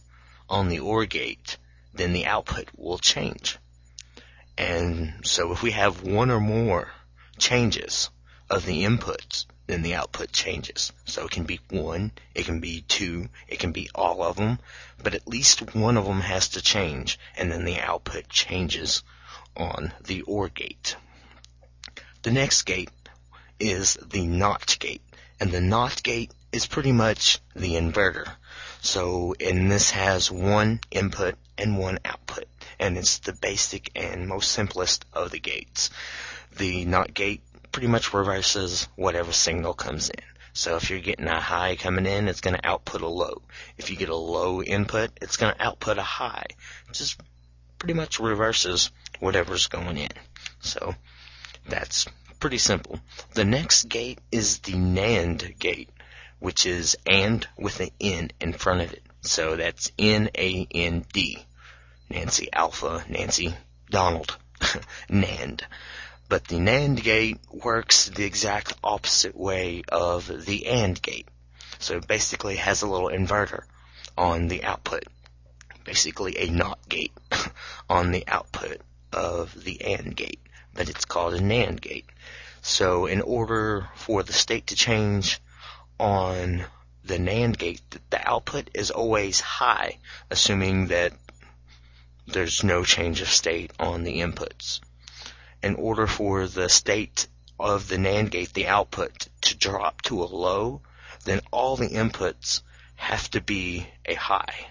on 0.52 0.68
the 0.68 0.80
OR 0.80 1.06
gate, 1.06 1.56
then 1.94 2.12
the 2.12 2.26
output 2.26 2.68
will 2.76 2.98
change. 2.98 3.56
And 4.58 5.14
so 5.24 5.50
if 5.50 5.62
we 5.62 5.70
have 5.70 6.02
one 6.02 6.30
or 6.30 6.40
more 6.40 6.92
changes 7.38 8.10
of 8.50 8.66
the 8.66 8.84
inputs, 8.84 9.46
then 9.66 9.80
the 9.80 9.94
output 9.94 10.30
changes. 10.30 10.92
So 11.06 11.24
it 11.24 11.30
can 11.30 11.44
be 11.44 11.60
one, 11.70 12.12
it 12.34 12.44
can 12.44 12.60
be 12.60 12.82
two, 12.82 13.30
it 13.48 13.60
can 13.60 13.72
be 13.72 13.88
all 13.94 14.22
of 14.22 14.36
them, 14.36 14.58
but 15.02 15.14
at 15.14 15.26
least 15.26 15.74
one 15.74 15.96
of 15.96 16.04
them 16.04 16.20
has 16.20 16.50
to 16.50 16.62
change, 16.62 17.18
and 17.34 17.50
then 17.50 17.64
the 17.64 17.80
output 17.80 18.28
changes 18.28 19.02
on 19.56 19.94
the 20.04 20.20
OR 20.22 20.50
gate. 20.50 20.96
The 22.22 22.30
next 22.30 22.62
gate 22.62 22.90
is 23.58 23.94
the 23.94 24.26
NOT 24.26 24.76
gate, 24.78 25.02
and 25.40 25.50
the 25.50 25.62
NOT 25.62 26.02
gate 26.02 26.32
is 26.52 26.66
pretty 26.66 26.92
much 26.92 27.38
the 27.56 27.74
inverter. 27.76 28.36
So, 28.82 29.34
and 29.38 29.70
this 29.70 29.90
has 29.92 30.28
one 30.28 30.80
input 30.90 31.36
and 31.56 31.78
one 31.78 32.00
output, 32.04 32.46
and 32.80 32.98
it's 32.98 33.18
the 33.18 33.32
basic 33.32 33.90
and 33.94 34.26
most 34.26 34.50
simplest 34.50 35.04
of 35.12 35.30
the 35.30 35.38
gates. 35.38 35.90
The 36.56 36.84
NOT 36.84 37.14
gate 37.14 37.42
pretty 37.70 37.86
much 37.86 38.12
reverses 38.12 38.88
whatever 38.96 39.30
signal 39.30 39.72
comes 39.74 40.10
in. 40.10 40.24
So 40.52 40.76
if 40.76 40.90
you're 40.90 40.98
getting 40.98 41.28
a 41.28 41.40
high 41.40 41.76
coming 41.76 42.06
in, 42.06 42.26
it's 42.26 42.40
going 42.40 42.56
to 42.56 42.68
output 42.68 43.02
a 43.02 43.08
low. 43.08 43.42
If 43.78 43.88
you 43.90 43.96
get 43.96 44.08
a 44.08 44.16
low 44.16 44.60
input, 44.60 45.10
it's 45.22 45.36
going 45.36 45.54
to 45.54 45.62
output 45.62 45.98
a 45.98 46.02
high. 46.02 46.46
It 46.88 46.92
just 46.92 47.20
pretty 47.78 47.94
much 47.94 48.18
reverses 48.18 48.90
whatever's 49.20 49.68
going 49.68 49.96
in. 49.96 50.10
So 50.60 50.96
that's 51.68 52.06
pretty 52.40 52.58
simple. 52.58 52.98
The 53.34 53.44
next 53.44 53.88
gate 53.88 54.18
is 54.32 54.58
the 54.58 54.72
NAND 54.72 55.56
gate, 55.60 55.88
which 56.42 56.66
is 56.66 56.96
AND 57.06 57.46
with 57.56 57.78
an 57.78 57.90
N 58.00 58.32
in 58.40 58.52
front 58.52 58.80
of 58.80 58.92
it. 58.92 59.04
So 59.20 59.54
that's 59.54 59.92
N-A-N-D. 59.96 61.46
Nancy 62.10 62.48
Alpha, 62.52 63.04
Nancy 63.08 63.54
Donald. 63.88 64.36
NAND. 65.08 65.62
But 66.28 66.48
the 66.48 66.56
NAND 66.56 67.00
gate 67.04 67.38
works 67.48 68.06
the 68.08 68.24
exact 68.24 68.74
opposite 68.82 69.36
way 69.36 69.84
of 69.86 70.26
the 70.44 70.66
AND 70.66 71.00
gate. 71.00 71.28
So 71.78 71.98
it 71.98 72.08
basically 72.08 72.56
has 72.56 72.82
a 72.82 72.88
little 72.88 73.10
inverter 73.10 73.62
on 74.18 74.48
the 74.48 74.64
output. 74.64 75.04
Basically 75.84 76.36
a 76.38 76.50
NOT 76.50 76.88
gate 76.88 77.12
on 77.88 78.10
the 78.10 78.24
output 78.26 78.78
of 79.12 79.54
the 79.62 79.80
AND 79.84 80.16
gate. 80.16 80.40
But 80.74 80.88
it's 80.88 81.04
called 81.04 81.34
a 81.34 81.40
NAND 81.40 81.80
gate. 81.80 82.06
So 82.62 83.06
in 83.06 83.20
order 83.20 83.88
for 83.94 84.24
the 84.24 84.32
state 84.32 84.66
to 84.68 84.74
change 84.74 85.40
on 86.02 86.64
the 87.04 87.16
NAND 87.16 87.56
gate, 87.56 87.80
the 88.10 88.28
output 88.28 88.68
is 88.74 88.90
always 88.90 89.38
high, 89.38 89.98
assuming 90.32 90.88
that 90.88 91.12
there's 92.26 92.64
no 92.64 92.84
change 92.84 93.20
of 93.20 93.28
state 93.28 93.70
on 93.78 94.02
the 94.02 94.18
inputs 94.18 94.80
in 95.62 95.76
order 95.76 96.08
for 96.08 96.48
the 96.48 96.68
state 96.68 97.28
of 97.58 97.86
the 97.86 97.98
NAND 97.98 98.32
gate, 98.32 98.52
the 98.52 98.66
output, 98.66 99.28
to 99.42 99.56
drop 99.56 100.02
to 100.02 100.24
a 100.24 100.24
low, 100.24 100.82
then 101.24 101.40
all 101.52 101.76
the 101.76 101.90
inputs 101.90 102.62
have 102.96 103.30
to 103.30 103.40
be 103.40 103.86
a 104.04 104.14
high. 104.14 104.66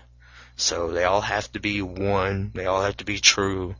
So 0.58 0.92
they 0.92 1.06
all 1.06 1.22
have 1.22 1.50
to 1.54 1.62
be 1.62 1.82
one, 1.82 2.52
they 2.54 2.66
all 2.66 2.84
have 2.84 2.98
to 2.98 3.06
be 3.06 3.20
true, 3.20 3.76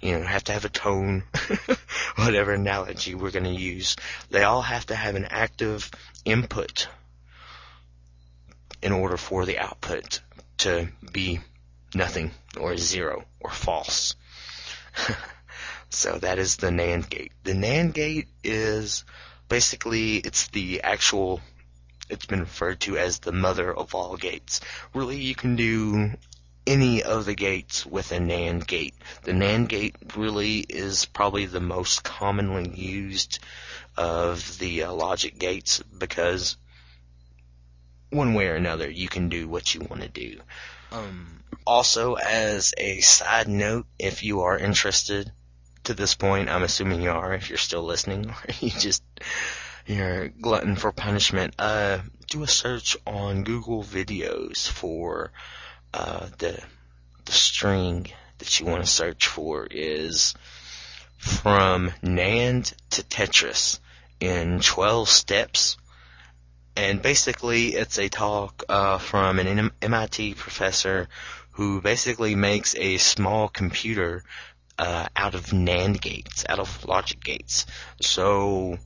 you 0.00 0.12
know, 0.12 0.24
have 0.24 0.44
to 0.44 0.52
have 0.52 0.64
a 0.64 0.70
tone, 0.70 1.24
whatever 2.16 2.52
analogy 2.52 3.14
we're 3.14 3.30
going 3.30 3.44
to 3.44 3.50
use. 3.50 3.96
They 4.30 4.42
all 4.42 4.62
have 4.62 4.86
to 4.86 4.94
have 4.94 5.16
an 5.16 5.26
active 5.26 5.90
input 6.24 6.88
in 8.80 8.92
order 8.92 9.16
for 9.16 9.44
the 9.44 9.58
output 9.58 10.20
to 10.58 10.88
be 11.12 11.40
nothing 11.94 12.30
or 12.58 12.76
zero 12.76 13.24
or 13.40 13.50
false. 13.50 14.14
So 15.90 16.18
that 16.18 16.38
is 16.38 16.56
the 16.56 16.68
NAND 16.68 17.08
gate. 17.08 17.32
The 17.44 17.54
NAND 17.54 17.94
gate 17.94 18.28
is 18.44 19.04
basically 19.48 20.16
it's 20.16 20.48
the 20.48 20.82
actual 20.82 21.40
it's 22.10 22.26
been 22.26 22.40
referred 22.40 22.80
to 22.80 22.96
as 22.96 23.18
the 23.18 23.32
mother 23.32 23.74
of 23.74 23.94
all 23.94 24.16
gates. 24.16 24.60
Really 24.94 25.16
you 25.16 25.34
can 25.34 25.56
do 25.56 26.12
any 26.68 27.02
of 27.02 27.24
the 27.24 27.34
gates 27.34 27.86
with 27.86 28.12
a 28.12 28.18
NAND 28.18 28.66
gate. 28.66 28.94
The 29.22 29.32
NAND 29.32 29.68
gate 29.68 29.96
really 30.14 30.58
is 30.58 31.06
probably 31.06 31.46
the 31.46 31.60
most 31.60 32.04
commonly 32.04 32.68
used 32.68 33.38
of 33.96 34.58
the 34.58 34.84
uh, 34.84 34.92
logic 34.92 35.38
gates 35.38 35.82
because 35.98 36.58
one 38.10 38.34
way 38.34 38.48
or 38.48 38.54
another 38.54 38.88
you 38.88 39.08
can 39.08 39.30
do 39.30 39.48
what 39.48 39.74
you 39.74 39.80
want 39.80 40.02
to 40.02 40.08
do. 40.08 40.40
Um, 40.92 41.42
also, 41.66 42.14
as 42.14 42.74
a 42.76 43.00
side 43.00 43.48
note, 43.48 43.86
if 43.98 44.22
you 44.22 44.42
are 44.42 44.58
interested 44.58 45.32
to 45.84 45.94
this 45.94 46.14
point, 46.14 46.50
I'm 46.50 46.62
assuming 46.62 47.00
you 47.00 47.10
are 47.10 47.32
if 47.32 47.48
you're 47.48 47.58
still 47.58 47.82
listening, 47.82 48.30
or 48.48 48.54
you 48.60 48.70
just 48.70 49.02
you're 49.86 50.28
glutton 50.28 50.76
for 50.76 50.92
punishment. 50.92 51.54
Uh, 51.58 52.00
do 52.28 52.42
a 52.42 52.46
search 52.46 52.98
on 53.06 53.42
Google 53.44 53.82
Videos 53.82 54.68
for 54.68 55.32
uh, 55.94 56.26
the 56.38 56.60
the 57.24 57.32
string 57.32 58.06
that 58.38 58.58
you 58.58 58.66
want 58.66 58.84
to 58.84 58.90
search 58.90 59.26
for 59.26 59.66
is 59.70 60.34
from 61.18 61.90
NAND 62.02 62.72
to 62.90 63.02
Tetris 63.02 63.80
in 64.20 64.60
12 64.60 65.08
steps. 65.08 65.76
And 66.76 67.02
basically, 67.02 67.74
it's 67.74 67.98
a 67.98 68.08
talk 68.08 68.64
uh, 68.68 68.98
from 68.98 69.40
an 69.40 69.72
MIT 69.82 70.34
professor 70.34 71.08
who 71.52 71.80
basically 71.80 72.36
makes 72.36 72.76
a 72.76 72.98
small 72.98 73.48
computer 73.48 74.22
uh, 74.78 75.08
out 75.16 75.34
of 75.34 75.46
NAND 75.46 76.00
gates, 76.00 76.44
out 76.48 76.60
of 76.60 76.84
logic 76.84 77.22
gates. 77.22 77.66
So, 78.00 78.78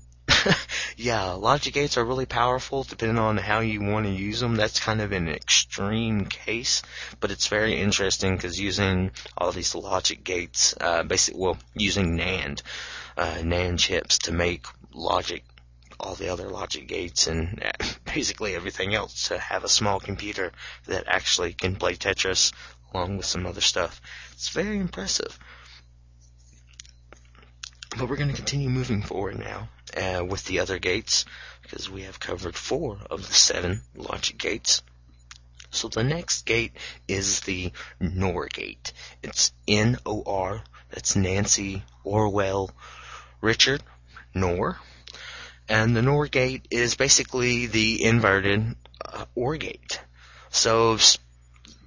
yeah, 0.97 1.33
logic 1.33 1.75
gates 1.75 1.97
are 1.97 2.05
really 2.05 2.27
powerful 2.27 2.83
depending 2.83 3.19
on 3.19 3.37
how 3.37 3.61
you 3.61 3.83
want 3.83 4.07
to 4.07 4.13
use 4.13 4.41
them. 4.41 4.57
That's 4.57 4.81
kind 4.81 5.01
of 5.01 5.13
an 5.13 5.29
extreme 5.29 6.27
case, 6.27 6.83
but 7.21 7.31
it's 7.31 7.49
very 7.49 7.81
interesting 7.81 8.37
because 8.37 8.61
using 8.61 9.11
all 9.37 9.53
these 9.53 9.75
logic 9.75 10.25
gates, 10.25 10.75
uh, 10.81 11.03
basically, 11.03 11.41
well, 11.41 11.59
using 11.75 12.17
NAND, 12.17 12.63
uh, 13.17 13.37
NAND 13.39 13.79
chips 13.79 14.19
to 14.19 14.33
make 14.33 14.67
logic 14.93 15.45
all 16.01 16.15
the 16.17 16.29
other 16.29 16.49
logic 16.49 16.89
gates 16.89 17.29
and 17.29 17.63
basically 18.05 18.55
everything 18.55 18.95
else 18.95 19.29
to 19.29 19.39
have 19.39 19.65
a 19.65 19.69
small 19.69 20.01
computer 20.01 20.53
that 20.87 21.05
actually 21.07 21.53
can 21.53 21.77
play 21.77 21.95
Tetris 21.95 22.53
along 22.93 23.17
with 23.17 23.27
some 23.27 23.47
other 23.47 23.61
stuff. 23.61 24.01
It's 24.33 24.49
very 24.49 24.79
impressive. 24.79 25.39
But 28.03 28.11
we're 28.11 28.17
going 28.17 28.31
to 28.31 28.35
continue 28.35 28.69
moving 28.69 29.01
forward 29.03 29.39
now 29.39 29.69
uh, 29.97 30.25
with 30.25 30.45
the 30.47 30.59
other 30.59 30.81
gates 30.81 31.25
because 31.63 31.89
we 31.89 32.03
have 32.03 32.19
covered 32.19 32.57
four 32.57 32.99
of 33.09 33.25
the 33.25 33.33
seven 33.33 33.83
logic 33.95 34.39
gates. 34.39 34.83
So 35.71 35.87
the 35.87 36.03
next 36.03 36.45
gate 36.45 36.73
is 37.07 37.43
the 37.43 37.71
NOR 38.01 38.49
gate. 38.49 38.93
It's 39.23 39.53
N-O-R. 39.69 40.65
That's 40.91 41.15
Nancy 41.15 41.85
Orwell 42.03 42.73
Richard 43.41 43.85
NOR. 44.35 44.81
And 45.69 45.95
the 45.95 46.03
NOR 46.03 46.27
gate 46.27 46.67
is 46.73 46.97
basically 46.97 47.67
the 47.67 48.03
inverted 48.03 48.75
uh, 49.05 49.27
OR 49.37 49.57
gate. 49.59 50.01
So 50.51 50.99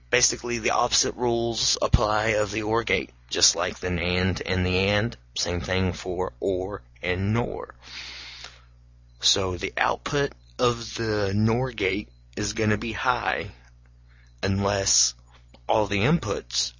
basically 0.09 0.59
the 0.59 0.71
opposite 0.71 1.15
rules 1.15 1.77
apply 1.81 2.35
of 2.35 2.51
the 2.51 2.63
OR 2.63 2.85
gate, 2.85 3.09
just 3.29 3.57
like 3.57 3.79
the 3.79 3.89
NAND 3.89 4.41
and 4.45 4.65
the 4.65 4.77
AND. 4.77 5.17
Same 5.37 5.59
thing 5.59 5.93
for 5.93 6.33
OR 6.39 6.81
and 7.01 7.33
NOR. 7.33 7.75
So 9.19 9.57
the 9.57 9.73
output 9.77 10.31
of 10.57 10.95
the 10.95 11.33
NOR 11.35 11.71
gate 11.71 12.09
is 12.37 12.53
going 12.53 12.69
to 12.69 12.77
be 12.77 12.93
high 12.93 13.51
unless 14.41 15.13
all 15.67 15.87
the 15.87 16.01
inputs 16.01 16.73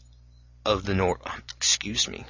of 0.66 0.86
the 0.86 0.94
NOR, 0.94 1.20
excuse 1.58 2.08
me, 2.08 2.26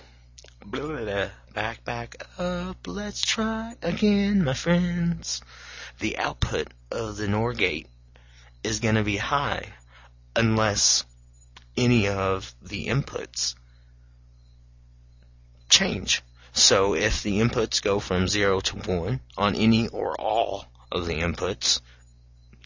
back, 1.54 1.86
back 1.86 2.26
up, 2.38 2.88
let's 2.88 3.22
try 3.22 3.76
again, 3.82 4.44
my 4.44 4.54
friends. 4.54 5.42
The 6.00 6.18
output 6.18 6.68
of 6.92 7.18
the 7.18 7.28
NOR 7.28 7.54
gate 7.54 7.88
is 8.64 8.80
going 8.80 8.96
to 8.96 9.04
be 9.04 9.18
high 9.18 9.74
unless 10.36 11.06
any 11.78 12.08
of 12.08 12.54
the 12.62 12.88
inputs 12.88 13.56
change. 15.70 16.22
So 16.54 16.96
if 16.96 17.22
the 17.22 17.42
inputs 17.42 17.82
go 17.82 18.00
from 18.00 18.28
0 18.28 18.62
to 18.62 18.78
1 18.78 19.20
on 19.38 19.56
any 19.56 19.88
or 19.90 20.20
all 20.20 20.66
of 20.92 21.06
the 21.06 21.20
inputs, 21.20 21.82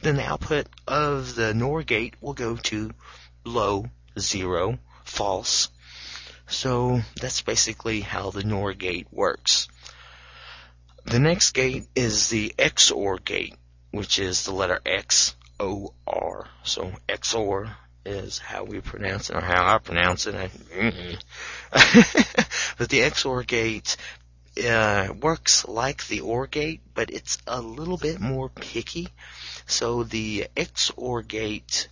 then 0.01 0.15
the 0.15 0.25
output 0.25 0.67
of 0.87 1.35
the 1.35 1.53
NOR 1.53 1.83
gate 1.83 2.13
will 2.21 2.33
go 2.33 2.55
to 2.55 2.91
low, 3.43 3.89
0, 4.17 4.77
false. 5.03 5.69
So 6.47 7.01
that's 7.19 7.41
basically 7.41 8.01
how 8.01 8.31
the 8.31 8.43
NOR 8.43 8.73
gate 8.73 9.07
works. 9.11 9.67
The 11.05 11.19
next 11.19 11.51
gate 11.51 11.87
is 11.95 12.29
the 12.29 12.53
XOR 12.57 13.23
gate, 13.23 13.55
which 13.91 14.19
is 14.19 14.45
the 14.45 14.53
letter 14.53 14.79
X 14.85 15.35
O 15.59 15.93
R. 16.05 16.47
So 16.63 16.93
XOR 17.07 17.75
is 18.09 18.39
how 18.39 18.63
we 18.63 18.81
pronounce 18.81 19.29
it, 19.29 19.35
or 19.35 19.41
how 19.41 19.75
I 19.75 19.77
pronounce 19.77 20.25
it. 20.27 20.33
but 22.77 22.89
the 22.89 22.99
XOR 23.01 23.45
gate 23.45 23.95
uh, 24.67 25.13
works 25.21 25.67
like 25.67 26.07
the 26.07 26.21
OR 26.21 26.47
gate, 26.47 26.81
but 26.93 27.11
it's 27.11 27.37
a 27.47 27.61
little 27.61 27.97
bit 27.97 28.19
more 28.19 28.49
picky. 28.49 29.07
So 29.67 30.03
the 30.03 30.47
XOR 30.55 31.25
gate 31.27 31.87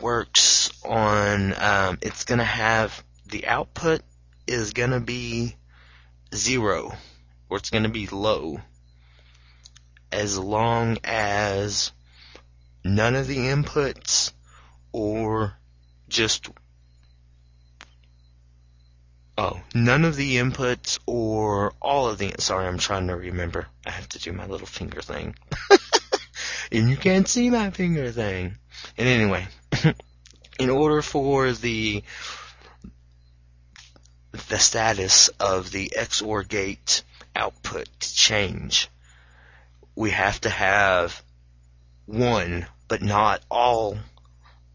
works 0.00 0.70
on, 0.84 1.54
um, 1.60 1.98
it's 2.00 2.24
going 2.24 2.38
to 2.38 2.44
have 2.44 3.02
the 3.26 3.46
output 3.46 4.02
is 4.46 4.72
going 4.72 4.90
to 4.90 5.00
be 5.00 5.56
zero, 6.34 6.92
or 7.48 7.58
it's 7.58 7.70
going 7.70 7.84
to 7.84 7.90
be 7.90 8.06
low, 8.06 8.60
as 10.12 10.38
long 10.38 10.98
as 11.04 11.92
none 12.84 13.14
of 13.14 13.26
the 13.26 13.36
inputs 13.36 14.32
or 14.92 15.54
just 16.08 16.50
oh 19.38 19.60
none 19.74 20.04
of 20.04 20.16
the 20.16 20.36
inputs 20.36 20.98
or 21.06 21.72
all 21.80 22.08
of 22.08 22.18
the 22.18 22.34
sorry 22.38 22.66
i'm 22.66 22.78
trying 22.78 23.06
to 23.06 23.16
remember. 23.16 23.66
I 23.86 23.90
have 23.90 24.08
to 24.10 24.18
do 24.18 24.32
my 24.32 24.46
little 24.46 24.66
finger 24.66 25.00
thing. 25.00 25.34
And 26.72 26.88
you 26.88 26.96
can't 26.96 27.26
see 27.26 27.50
my 27.50 27.70
finger 27.70 28.12
thing. 28.12 28.56
And 28.96 29.08
anyway 29.08 29.48
in 30.58 30.70
order 30.70 31.02
for 31.02 31.52
the 31.52 32.04
the 34.48 34.58
status 34.58 35.28
of 35.40 35.72
the 35.72 35.92
XOR 35.96 36.48
gate 36.48 37.02
output 37.34 37.88
to 37.98 38.14
change 38.14 38.88
we 39.94 40.10
have 40.10 40.40
to 40.40 40.50
have 40.50 41.22
one, 42.06 42.66
but 42.88 43.02
not 43.02 43.42
all 43.50 43.98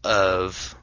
of 0.06 0.74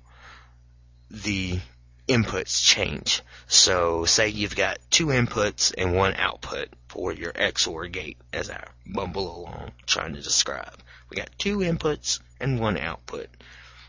the 1.09 1.59
inputs 2.07 2.61
change. 2.63 3.21
So 3.47 4.05
say 4.05 4.29
you've 4.29 4.55
got 4.55 4.79
two 4.89 5.07
inputs 5.07 5.73
and 5.77 5.95
one 5.95 6.15
output 6.15 6.69
for 6.89 7.13
your 7.13 7.31
XOR 7.31 7.91
gate 7.91 8.17
as 8.33 8.49
I 8.49 8.63
bumble 8.85 9.37
along 9.37 9.71
trying 9.85 10.13
to 10.15 10.21
describe. 10.21 10.77
We 11.09 11.17
got 11.17 11.29
two 11.37 11.59
inputs 11.59 12.19
and 12.39 12.59
one 12.59 12.77
output. 12.77 13.27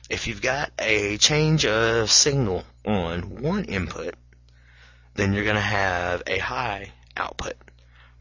If 0.08 0.26
you've 0.26 0.42
got 0.42 0.70
a 0.78 1.16
change 1.18 1.66
of 1.66 2.10
signal 2.10 2.64
on 2.84 3.42
one 3.42 3.64
input, 3.64 4.14
then 5.14 5.32
you're 5.32 5.44
going 5.44 5.56
to 5.56 5.60
have 5.60 6.22
a 6.26 6.38
high 6.38 6.92
output. 7.16 7.54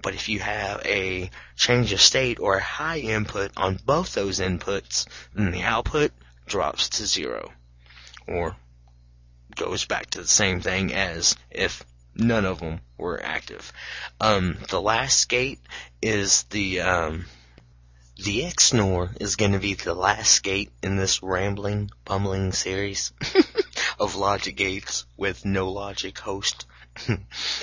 But 0.02 0.16
if 0.16 0.30
you 0.30 0.40
have 0.40 0.82
a 0.86 1.30
change 1.56 1.94
of 1.94 2.02
state 2.02 2.40
or 2.40 2.56
a 2.56 2.64
high 2.64 3.00
input 3.00 3.52
on 3.58 3.80
both 3.86 4.14
those 4.14 4.40
inputs, 4.40 5.08
then 5.34 5.52
the 5.52 5.64
output 5.64 6.12
drops 6.46 6.90
to 6.90 7.06
zero. 7.06 7.52
Or 8.28 8.56
goes 9.56 9.86
back 9.86 10.10
to 10.12 10.22
the 10.22 10.28
same 10.28 10.62
thing 10.62 10.94
as 10.94 11.36
if 11.52 11.84
none 12.16 12.46
of 12.46 12.60
them 12.60 12.82
were 12.98 13.22
active. 13.24 13.72
Um, 14.20 14.58
the 14.70 14.82
last 14.82 15.30
gate 15.30 15.60
is 16.02 16.44
the, 16.44 16.82
um, 16.82 17.26
the 18.18 18.42
XNOR 18.42 19.20
is 19.20 19.36
going 19.36 19.54
to 19.54 19.60
be 19.60 19.74
the 19.74 19.94
last 19.94 20.44
gate 20.44 20.72
in 20.82 20.96
this 20.96 21.24
rambling, 21.24 21.90
bumbling 22.06 22.54
series 22.54 23.12
of 24.00 24.16
logic 24.16 24.56
gates 24.56 25.06
with 25.18 25.46
no 25.46 25.70
logic 25.72 26.18
host. 26.20 26.66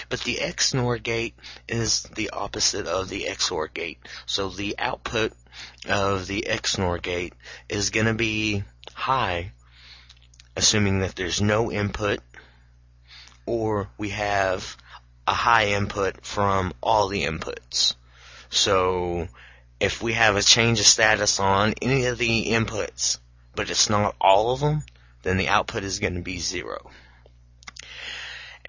but 0.09 0.21
the 0.21 0.37
XNOR 0.37 1.03
gate 1.03 1.35
is 1.69 2.03
the 2.03 2.31
opposite 2.31 2.87
of 2.87 3.09
the 3.09 3.27
XOR 3.29 3.73
gate. 3.73 3.99
So 4.27 4.49
the 4.49 4.77
output 4.79 5.33
of 5.89 6.27
the 6.27 6.47
XNOR 6.49 7.01
gate 7.01 7.35
is 7.69 7.91
going 7.91 8.07
to 8.07 8.15
be 8.15 8.65
high, 8.95 9.53
assuming 10.57 11.01
that 11.01 11.17
there's 11.17 11.41
no 11.41 11.71
input, 11.71 12.21
or 13.47 13.89
we 13.99 14.11
have 14.11 14.77
a 15.27 15.35
high 15.35 15.69
input 15.69 16.25
from 16.25 16.73
all 16.83 17.09
the 17.09 17.25
inputs. 17.25 17.95
So 18.51 19.29
if 19.79 20.03
we 20.03 20.13
have 20.15 20.37
a 20.37 20.43
change 20.43 20.81
of 20.81 20.87
status 20.87 21.39
on 21.41 21.75
any 21.81 22.07
of 22.07 22.19
the 22.19 22.47
inputs, 22.47 23.19
but 23.55 23.71
it's 23.71 23.89
not 23.89 24.17
all 24.21 24.53
of 24.53 24.61
them, 24.61 24.83
then 25.23 25.37
the 25.37 25.49
output 25.49 25.85
is 25.85 25.99
going 25.99 26.15
to 26.15 26.21
be 26.21 26.39
zero. 26.39 26.91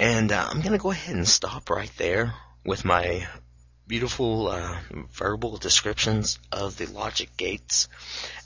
And 0.02 0.32
uh, 0.32 0.48
I'm 0.50 0.62
going 0.62 0.72
to 0.72 0.80
go 0.80 0.90
ahead 0.90 1.16
and 1.16 1.28
stop 1.28 1.70
right 1.70 1.92
there 1.98 2.34
with 2.66 2.84
my 2.84 3.28
beautiful 3.86 4.48
uh, 4.48 4.80
verbal 5.12 5.58
descriptions 5.58 6.40
of 6.52 6.76
the 6.76 6.88
logic 6.88 7.38
gates. 7.38 7.88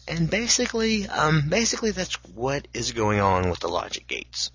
And 0.06 0.30
basically, 0.30 1.08
um, 1.08 1.48
basically 1.48 1.92
that's 1.92 2.16
what 2.26 2.68
is 2.74 2.92
going 2.92 3.22
on 3.22 3.50
with 3.50 3.62
the 3.62 3.70
logic 3.70 4.06
gates. 4.06 4.52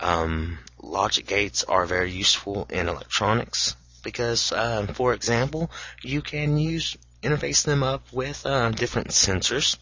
Um, 0.00 0.58
logic 0.80 1.26
gates 1.26 1.64
are 1.64 1.84
very 1.84 2.12
useful 2.12 2.66
in 2.70 2.88
electronics 2.88 3.76
because, 4.02 4.50
uh, 4.50 4.86
for 4.94 5.12
example, 5.12 5.70
you 6.02 6.22
can 6.22 6.56
use 6.56 6.96
interface 7.22 7.66
them 7.66 7.82
up 7.82 8.10
with 8.10 8.46
uh, 8.46 8.70
different 8.70 9.08
sensors 9.08 9.76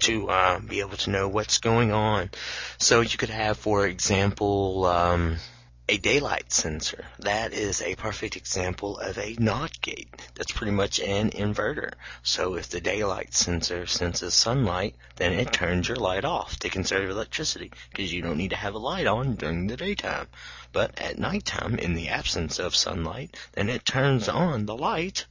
to 0.00 0.28
uh, 0.28 0.58
be 0.60 0.80
able 0.80 0.98
to 0.98 1.10
know 1.10 1.28
what's 1.28 1.58
going 1.58 1.92
on. 1.92 2.28
So 2.76 3.00
you 3.00 3.16
could 3.16 3.30
have, 3.30 3.56
for 3.56 3.86
example, 3.86 4.84
um, 4.84 5.38
a 5.92 5.98
daylight 5.98 6.50
sensor. 6.50 7.04
That 7.18 7.52
is 7.52 7.82
a 7.82 7.96
perfect 7.96 8.34
example 8.36 8.96
of 8.96 9.18
a 9.18 9.36
NOT 9.38 9.78
gate. 9.82 10.08
That's 10.34 10.50
pretty 10.50 10.72
much 10.72 10.98
an 11.00 11.28
inverter. 11.32 11.92
So 12.22 12.54
if 12.54 12.70
the 12.70 12.80
daylight 12.80 13.34
sensor 13.34 13.84
senses 13.84 14.32
sunlight, 14.32 14.94
then 15.16 15.34
it 15.34 15.52
turns 15.52 15.88
your 15.88 15.98
light 15.98 16.24
off 16.24 16.56
to 16.60 16.70
conserve 16.70 17.10
electricity 17.10 17.72
because 17.90 18.10
you 18.10 18.22
don't 18.22 18.38
need 18.38 18.52
to 18.52 18.56
have 18.56 18.72
a 18.72 18.78
light 18.78 19.06
on 19.06 19.34
during 19.34 19.66
the 19.66 19.76
daytime. 19.76 20.28
But 20.72 20.98
at 20.98 21.18
nighttime, 21.18 21.78
in 21.78 21.92
the 21.92 22.08
absence 22.08 22.58
of 22.58 22.74
sunlight, 22.74 23.36
then 23.52 23.68
it 23.68 23.84
turns 23.84 24.30
on 24.30 24.64
the 24.64 24.76
light 24.76 25.26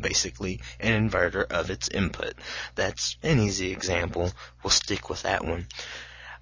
basically 0.00 0.60
an 0.80 1.08
inverter 1.08 1.44
of 1.44 1.70
its 1.70 1.88
input. 1.88 2.34
That's 2.74 3.16
an 3.22 3.38
easy 3.38 3.70
example. 3.70 4.32
We'll 4.64 4.72
stick 4.72 5.08
with 5.08 5.22
that 5.22 5.44
one. 5.44 5.68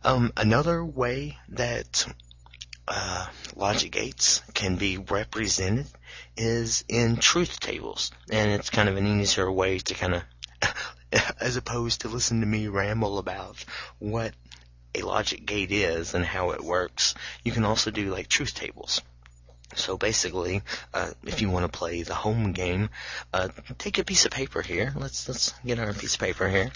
Um, 0.05 0.33
another 0.39 0.83
way 0.83 1.37
that 1.51 2.07
uh, 2.89 3.27
logic 3.57 3.93
gates 3.93 4.43
can 4.55 4.77
be 4.77 4.99
represented 4.99 5.87
is 6.37 6.85
in 6.89 7.17
truth 7.17 7.61
tables, 7.61 8.11
and 8.31 8.51
it's 8.51 8.71
kind 8.71 8.89
of 8.89 8.97
an 8.97 9.21
easier 9.21 9.51
way 9.51 9.79
to 9.79 9.95
kind 9.95 10.15
of, 10.15 10.23
as 11.41 11.57
opposed 11.57 12.03
to 12.03 12.09
listen 12.09 12.41
to 12.41 12.47
me 12.47 12.69
ramble 12.69 13.19
about 13.19 13.65
what 13.99 14.33
a 14.95 15.03
logic 15.03 15.45
gate 15.45 15.71
is 15.71 16.15
and 16.15 16.25
how 16.25 16.51
it 16.51 16.63
works. 16.63 17.15
You 17.45 17.53
can 17.53 17.65
also 17.65 17.91
do 17.91 18.11
like 18.11 18.29
truth 18.29 18.55
tables. 18.55 19.03
So 19.75 19.99
basically, 19.99 20.63
uh, 20.95 21.11
if 21.25 21.43
you 21.43 21.51
want 21.51 21.71
to 21.71 21.79
play 21.79 22.03
the 22.03 22.15
home 22.15 22.53
game, 22.53 22.89
uh, 23.35 23.49
take 23.77 23.99
a 23.99 24.05
piece 24.05 24.25
of 24.25 24.33
paper 24.33 24.63
here. 24.63 24.95
Let's 24.97 25.29
let's 25.29 25.53
get 25.65 25.79
our 25.79 25.93
piece 25.93 26.15
of 26.15 26.21
paper 26.21 26.49
here. 26.49 26.73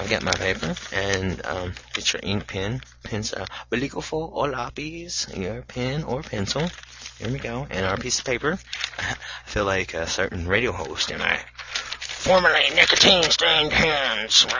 I'll 0.00 0.08
get 0.08 0.22
my 0.22 0.32
paper 0.32 0.74
and 0.94 1.44
um, 1.44 1.74
get 1.92 2.14
your 2.14 2.20
ink 2.22 2.46
pen, 2.46 2.80
pencil, 3.02 3.44
bolígrafo 3.70 4.32
or 4.32 4.48
lápiz, 4.48 5.36
your 5.36 5.60
pen 5.60 6.04
or 6.04 6.22
pencil. 6.22 6.70
Here 7.18 7.30
we 7.30 7.38
go, 7.38 7.66
and 7.68 7.84
our 7.84 7.98
piece 7.98 8.18
of 8.18 8.24
paper. 8.24 8.58
I 8.98 9.14
feel 9.44 9.66
like 9.66 9.92
a 9.92 10.06
certain 10.06 10.48
radio 10.48 10.72
host, 10.72 11.12
am 11.12 11.20
I? 11.20 11.38
Formerly 11.98 12.70
nicotine 12.74 13.24
stained 13.24 13.72
hands. 13.72 14.46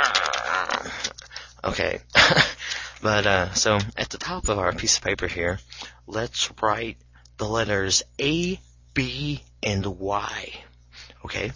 Okay, 1.63 2.01
but 3.03 3.27
uh, 3.27 3.53
so 3.53 3.79
at 3.95 4.09
the 4.09 4.17
top 4.17 4.49
of 4.49 4.59
our 4.59 4.73
piece 4.73 4.97
of 4.97 5.05
paper 5.05 5.27
here, 5.27 5.59
let's 6.07 6.51
write 6.63 6.97
the 7.37 7.47
letters 7.47 8.03
A, 8.19 8.59
B, 8.95 9.43
and 9.63 9.85
Y. 9.85 10.55
Okay, 11.23 11.53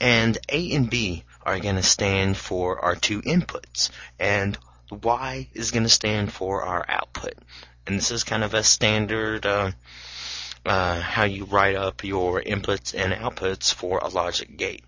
and 0.00 0.38
A 0.48 0.72
and 0.76 0.88
B 0.88 1.24
are 1.48 1.60
going 1.60 1.76
to 1.76 1.82
stand 1.82 2.36
for 2.36 2.84
our 2.84 2.94
two 2.94 3.22
inputs, 3.22 3.90
and 4.18 4.58
Y 4.90 5.48
is 5.54 5.70
going 5.70 5.84
to 5.84 5.88
stand 5.88 6.32
for 6.32 6.62
our 6.62 6.84
output. 6.88 7.34
And 7.86 7.96
this 7.96 8.10
is 8.10 8.24
kind 8.24 8.44
of 8.44 8.52
a 8.52 8.62
standard 8.62 9.46
uh, 9.46 9.72
uh, 10.66 11.00
how 11.00 11.24
you 11.24 11.44
write 11.44 11.74
up 11.74 12.04
your 12.04 12.42
inputs 12.42 12.94
and 12.94 13.14
outputs 13.14 13.72
for 13.72 13.98
a 13.98 14.08
logic 14.08 14.58
gate. 14.58 14.84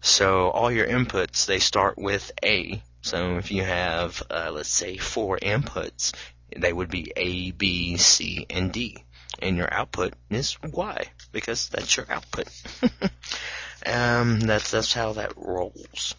So 0.00 0.48
all 0.48 0.72
your 0.72 0.86
inputs 0.86 1.46
they 1.46 1.60
start 1.60 1.96
with 1.96 2.32
A. 2.44 2.82
So 3.02 3.36
if 3.36 3.52
you 3.52 3.62
have 3.62 4.22
uh, 4.28 4.50
let's 4.52 4.68
say 4.68 4.96
four 4.96 5.38
inputs, 5.38 6.12
they 6.56 6.72
would 6.72 6.90
be 6.90 7.12
A, 7.14 7.52
B, 7.52 7.96
C, 7.98 8.46
and 8.50 8.72
D. 8.72 9.04
And 9.38 9.56
your 9.56 9.72
output 9.72 10.14
is 10.28 10.58
Y 10.62 11.06
because 11.30 11.68
that's 11.68 11.96
your 11.96 12.06
output. 12.10 12.48
Um, 13.86 14.40
that's 14.40 14.70
that's 14.70 14.92
how 14.92 15.14
that 15.14 15.32
rolls. 15.36 16.14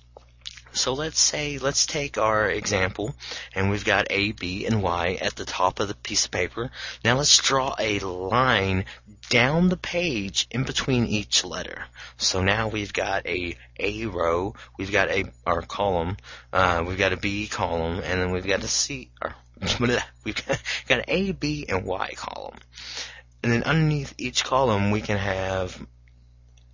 So 0.73 0.93
let's 0.93 1.19
say, 1.19 1.57
let's 1.57 1.85
take 1.85 2.17
our 2.17 2.49
example, 2.49 3.13
and 3.53 3.69
we've 3.69 3.83
got 3.83 4.07
A, 4.09 4.31
B, 4.31 4.65
and 4.65 4.81
Y 4.81 5.17
at 5.21 5.35
the 5.35 5.43
top 5.43 5.79
of 5.79 5.89
the 5.89 5.95
piece 5.95 6.25
of 6.25 6.31
paper. 6.31 6.71
Now 7.03 7.17
let's 7.17 7.37
draw 7.37 7.75
a 7.77 7.99
line 7.99 8.85
down 9.29 9.69
the 9.69 9.77
page 9.77 10.47
in 10.49 10.63
between 10.63 11.05
each 11.05 11.43
letter. 11.43 11.85
So 12.17 12.41
now 12.41 12.69
we've 12.69 12.93
got 12.93 13.25
a 13.25 13.57
A 13.79 14.05
row, 14.05 14.55
we've 14.77 14.91
got 14.91 15.09
a, 15.09 15.25
our 15.45 15.61
column, 15.61 16.17
uh, 16.53 16.83
we've 16.87 16.97
got 16.97 17.13
a 17.13 17.17
B 17.17 17.47
column, 17.47 18.01
and 18.03 18.21
then 18.21 18.31
we've 18.31 18.47
got 18.47 18.63
a 18.63 18.67
C, 18.67 19.09
or, 19.21 19.35
we've 19.79 20.45
got, 20.45 20.61
got 20.87 20.99
an 20.99 21.05
A, 21.09 21.31
B, 21.33 21.65
and 21.67 21.85
Y 21.85 22.11
column. 22.15 22.57
And 23.43 23.51
then 23.51 23.63
underneath 23.63 24.13
each 24.17 24.45
column 24.45 24.91
we 24.91 25.01
can 25.01 25.17
have, 25.17 25.85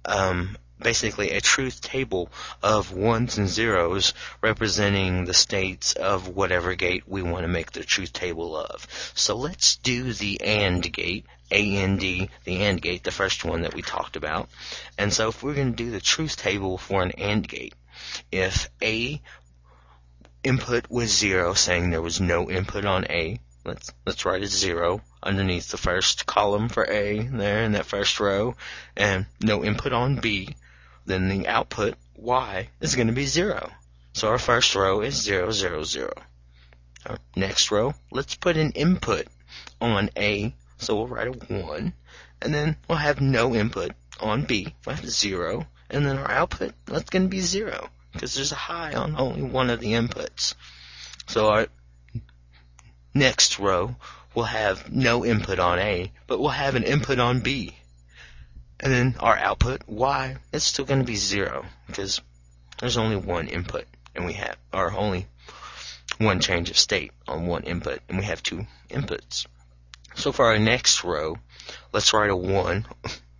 um, 0.06 0.56
basically 0.80 1.32
a 1.32 1.42
truth 1.42 1.82
table 1.82 2.30
of 2.62 2.92
ones 2.92 3.38
and 3.38 3.48
zeros 3.48 4.13
representing 4.42 5.26
the 5.26 5.34
states 5.34 5.94
of 5.94 6.28
whatever 6.28 6.76
gate 6.76 7.04
we 7.08 7.22
want 7.22 7.44
to 7.44 7.48
make 7.48 7.72
the 7.72 7.84
truth 7.84 8.13
table 8.13 8.56
of. 8.56 8.88
So 9.16 9.36
let's 9.36 9.78
do 9.78 10.13
the 10.13 10.42
AND 10.42 10.92
gate, 10.92 11.26
AND, 11.52 12.00
the 12.00 12.30
AND 12.46 12.82
gate, 12.82 13.04
the 13.04 13.12
first 13.12 13.46
one 13.46 13.62
that 13.62 13.74
we 13.74 13.82
talked 13.82 14.16
about. 14.16 14.50
And 14.98 15.12
so 15.12 15.30
if 15.30 15.42
we're 15.42 15.56
going 15.56 15.74
to 15.74 15.84
do 15.84 15.92
the 15.92 16.00
truth 16.00 16.38
table 16.38 16.78
for 16.78 17.02
an 17.04 17.12
AND 17.12 17.48
gate, 17.48 17.74
if 18.32 18.70
A 18.82 19.22
input 20.44 20.90
was 20.90 21.18
zero, 21.18 21.54
saying 21.54 21.90
there 21.90 22.02
was 22.02 22.22
no 22.22 22.50
input 22.50 22.86
on 22.86 23.06
A, 23.10 23.40
let's 23.67 23.91
let's 24.06 24.25
write 24.25 24.43
a 24.43 24.47
zero 24.47 25.01
underneath 25.21 25.69
the 25.69 25.77
first 25.77 26.25
column 26.25 26.69
for 26.69 26.89
A 26.89 27.19
there 27.19 27.63
in 27.63 27.73
that 27.73 27.86
first 27.86 28.19
row, 28.19 28.56
and 28.95 29.25
no 29.41 29.63
input 29.63 29.93
on 29.93 30.15
B 30.15 30.56
then 31.08 31.30
the 31.30 31.47
output 31.47 31.95
y 32.15 32.69
is 32.82 32.95
going 32.95 33.08
to 33.08 33.13
be 33.13 33.25
0. 33.25 33.71
So 34.13 34.27
our 34.30 34.38
first 34.38 34.75
row 34.75 35.01
is 35.01 35.15
0, 35.15 35.51
0, 35.51 35.84
0. 35.84 36.13
Our 37.06 37.17
next 37.36 37.71
row, 37.71 37.93
let's 38.12 38.36
put 38.36 38.58
an 38.58 38.71
input 38.71 39.27
on 39.80 40.10
A, 40.17 40.53
so 40.77 40.95
we'll 40.95 41.08
write 41.08 41.27
a 41.27 41.32
1, 41.32 41.93
and 42.41 42.53
then 42.53 42.75
we'll 42.88 42.97
have 42.97 43.21
no 43.21 43.56
input 43.56 43.91
on 44.19 44.43
B, 44.43 44.73
we'll 44.86 44.95
have 44.95 45.10
0, 45.10 45.65
and 45.89 46.06
then 46.06 46.17
our 46.17 46.30
output, 46.30 46.73
that's 46.86 47.10
going 47.10 47.23
to 47.23 47.30
be 47.30 47.39
0, 47.39 47.89
because 48.12 48.36
there's 48.36 48.51
a 48.51 48.56
high 48.56 48.93
on 48.93 49.15
only 49.17 49.43
one 49.43 49.69
of 49.69 49.80
the 49.80 49.93
inputs. 49.93 50.56
So 51.27 51.49
our 51.49 51.67
next 53.17 53.60
row, 53.60 53.95
we'll 54.34 54.45
have 54.45 54.91
no 54.91 55.25
input 55.25 55.60
on 55.60 55.80
A, 55.80 56.12
but 56.27 56.39
we'll 56.39 56.49
have 56.49 56.75
an 56.75 56.84
input 56.84 57.19
on 57.19 57.39
B. 57.41 57.75
And 58.80 58.93
then 58.93 59.15
our 59.19 59.36
output, 59.36 59.82
y, 59.88 60.38
is 60.53 60.63
still 60.63 60.86
going 60.86 60.99
to 60.99 61.06
be 61.06 61.15
zero 61.15 61.65
because 61.88 62.21
there's 62.80 62.97
only 62.97 63.15
one 63.15 63.47
input 63.47 63.86
and 64.15 64.25
we 64.25 64.34
have, 64.34 64.58
or 64.71 64.91
only 64.91 65.27
one 66.19 66.39
change 66.39 66.69
of 66.69 66.77
state 66.77 67.12
on 67.27 67.47
one 67.47 67.63
input 67.63 67.99
and 68.08 68.17
we 68.17 68.25
have 68.25 68.43
two 68.43 68.65
inputs. 68.89 69.45
So 70.15 70.32
for 70.32 70.45
our 70.45 70.60
next 70.60 71.03
row, 71.03 71.38
let's 71.93 72.13
write 72.13 72.30
a 72.30 72.36
1 72.36 72.86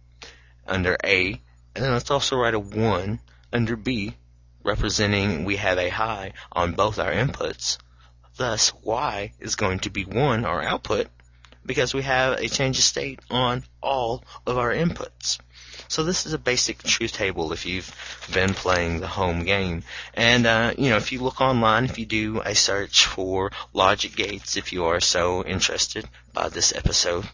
under 0.68 0.98
A 1.04 1.40
and 1.76 1.86
then 1.86 1.92
let's 1.92 2.12
also 2.12 2.38
write 2.38 2.56
a 2.56 2.60
1 2.60 3.20
under 3.54 3.76
B 3.76 4.16
representing 4.64 5.46
we 5.46 5.56
have 5.56 5.78
a 5.78 5.90
high 5.90 6.34
on 6.52 6.74
both 6.74 7.00
our 7.00 7.12
inputs. 7.12 7.78
Thus, 8.38 8.72
Y 8.84 9.34
is 9.40 9.56
going 9.56 9.80
to 9.80 9.90
be 9.90 10.06
1, 10.06 10.46
our 10.46 10.62
output, 10.62 11.08
because 11.66 11.94
we 11.94 12.04
have 12.04 12.40
a 12.40 12.48
change 12.48 12.78
of 12.78 12.84
state 12.84 13.20
on 13.32 13.64
all 13.82 14.24
of 14.46 14.58
our 14.58 14.72
inputs. 14.72 15.40
So 15.88 16.04
this 16.04 16.26
is 16.26 16.34
a 16.34 16.38
basic 16.38 16.84
truth 16.84 17.14
table 17.14 17.54
if 17.54 17.66
you've 17.66 17.94
been 18.34 18.54
playing 18.54 19.00
the 19.00 19.08
home 19.08 19.44
game. 19.44 19.84
And, 20.14 20.46
uh, 20.46 20.74
you 20.78 20.90
know, 20.90 20.98
if 20.98 21.12
you 21.12 21.22
look 21.22 21.42
online, 21.42 21.86
if 21.86 21.98
you 21.98 22.06
do 22.06 22.42
a 22.42 22.56
search 22.56 23.06
for 23.06 23.52
logic 23.74 24.16
gates, 24.16 24.58
if 24.58 24.74
you 24.74 24.86
are 24.86 25.00
so 25.00 25.44
interested 25.44 26.08
by 26.34 26.50
this 26.50 26.76
episode, 26.76 27.28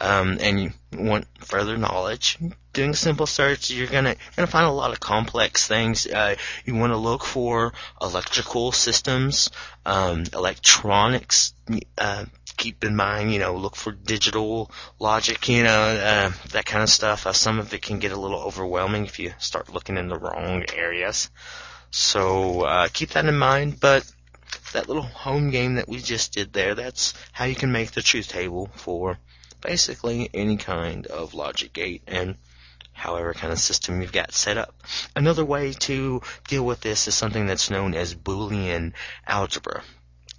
um, 0.00 0.38
and 0.40 0.60
you 0.60 0.72
want 0.92 1.26
further 1.38 1.78
knowledge, 1.78 2.38
doing 2.72 2.90
a 2.90 2.94
simple 2.94 3.26
search, 3.26 3.70
you're 3.70 3.86
gonna, 3.86 4.16
gonna 4.36 4.46
find 4.46 4.66
a 4.66 4.70
lot 4.70 4.92
of 4.92 5.00
complex 5.00 5.66
things. 5.66 6.06
Uh, 6.06 6.36
you 6.64 6.74
want 6.74 6.92
to 6.92 6.96
look 6.96 7.24
for 7.24 7.72
electrical 8.00 8.72
systems, 8.72 9.50
um, 9.86 10.24
electronics, 10.34 11.54
uh, 11.98 12.24
keep 12.56 12.84
in 12.84 12.96
mind, 12.96 13.32
you 13.32 13.38
know, 13.38 13.56
look 13.56 13.76
for 13.76 13.92
digital 13.92 14.70
logic, 14.98 15.48
you 15.48 15.62
know, 15.62 15.70
uh, 15.70 16.32
that 16.50 16.66
kind 16.66 16.82
of 16.82 16.88
stuff. 16.88 17.26
Uh, 17.26 17.32
some 17.32 17.58
of 17.58 17.72
it 17.74 17.82
can 17.82 17.98
get 17.98 18.12
a 18.12 18.20
little 18.20 18.40
overwhelming 18.40 19.04
if 19.04 19.18
you 19.18 19.32
start 19.38 19.72
looking 19.72 19.96
in 19.96 20.08
the 20.08 20.18
wrong 20.18 20.64
areas. 20.74 21.30
So 21.90 22.62
uh, 22.62 22.88
keep 22.92 23.10
that 23.10 23.26
in 23.26 23.36
mind. 23.36 23.80
But 23.80 24.10
that 24.72 24.88
little 24.88 25.02
home 25.02 25.50
game 25.50 25.74
that 25.74 25.88
we 25.88 25.98
just 25.98 26.32
did 26.32 26.52
there, 26.52 26.74
that's 26.74 27.14
how 27.32 27.44
you 27.44 27.54
can 27.54 27.72
make 27.72 27.92
the 27.92 28.02
truth 28.02 28.28
table 28.28 28.70
for 28.74 29.18
basically 29.60 30.28
any 30.34 30.56
kind 30.56 31.06
of 31.06 31.34
logic 31.34 31.72
gate 31.72 32.02
and 32.06 32.36
however 32.92 33.32
kind 33.34 33.52
of 33.52 33.58
system 33.58 34.00
you've 34.00 34.12
got 34.12 34.32
set 34.32 34.58
up. 34.58 34.74
Another 35.16 35.44
way 35.44 35.72
to 35.72 36.22
deal 36.48 36.64
with 36.64 36.80
this 36.80 37.08
is 37.08 37.14
something 37.14 37.46
that's 37.46 37.70
known 37.70 37.94
as 37.94 38.14
Boolean 38.14 38.92
algebra. 39.26 39.82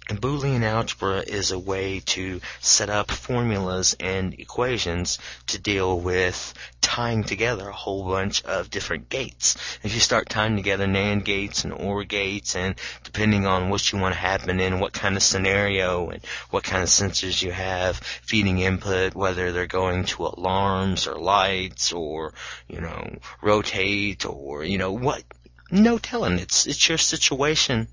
And 0.06 0.20
Boolean 0.20 0.62
algebra 0.62 1.20
is 1.20 1.50
a 1.50 1.58
way 1.58 2.00
to 2.00 2.42
set 2.60 2.90
up 2.90 3.10
formulas 3.10 3.96
and 3.98 4.34
equations 4.34 5.18
to 5.46 5.58
deal 5.58 5.98
with 5.98 6.52
tying 6.82 7.24
together 7.24 7.66
a 7.66 7.72
whole 7.72 8.06
bunch 8.06 8.44
of 8.44 8.68
different 8.68 9.08
gates. 9.08 9.56
If 9.82 9.94
you 9.94 10.00
start 10.00 10.28
tying 10.28 10.56
together 10.56 10.86
NAND 10.86 11.24
gates 11.24 11.64
and 11.64 11.72
OR 11.72 12.04
gates 12.04 12.54
and 12.54 12.74
depending 13.02 13.46
on 13.46 13.70
what 13.70 13.90
you 13.90 13.98
want 13.98 14.14
to 14.14 14.20
happen 14.20 14.60
in, 14.60 14.78
what 14.78 14.92
kind 14.92 15.16
of 15.16 15.22
scenario 15.22 16.10
and 16.10 16.22
what 16.50 16.64
kind 16.64 16.82
of 16.82 16.90
sensors 16.90 17.42
you 17.42 17.52
have 17.52 17.96
feeding 17.96 18.58
input, 18.58 19.14
whether 19.14 19.52
they're 19.52 19.66
going 19.66 20.04
to 20.04 20.26
alarms 20.26 21.06
or 21.06 21.18
lights 21.18 21.94
or, 21.94 22.34
you 22.68 22.82
know, 22.82 23.16
rotate 23.40 24.26
or, 24.26 24.64
you 24.64 24.76
know, 24.76 24.92
what, 24.92 25.24
no 25.70 25.96
telling. 25.96 26.38
It's, 26.38 26.66
it's 26.66 26.90
your 26.90 26.98
situation 26.98 27.88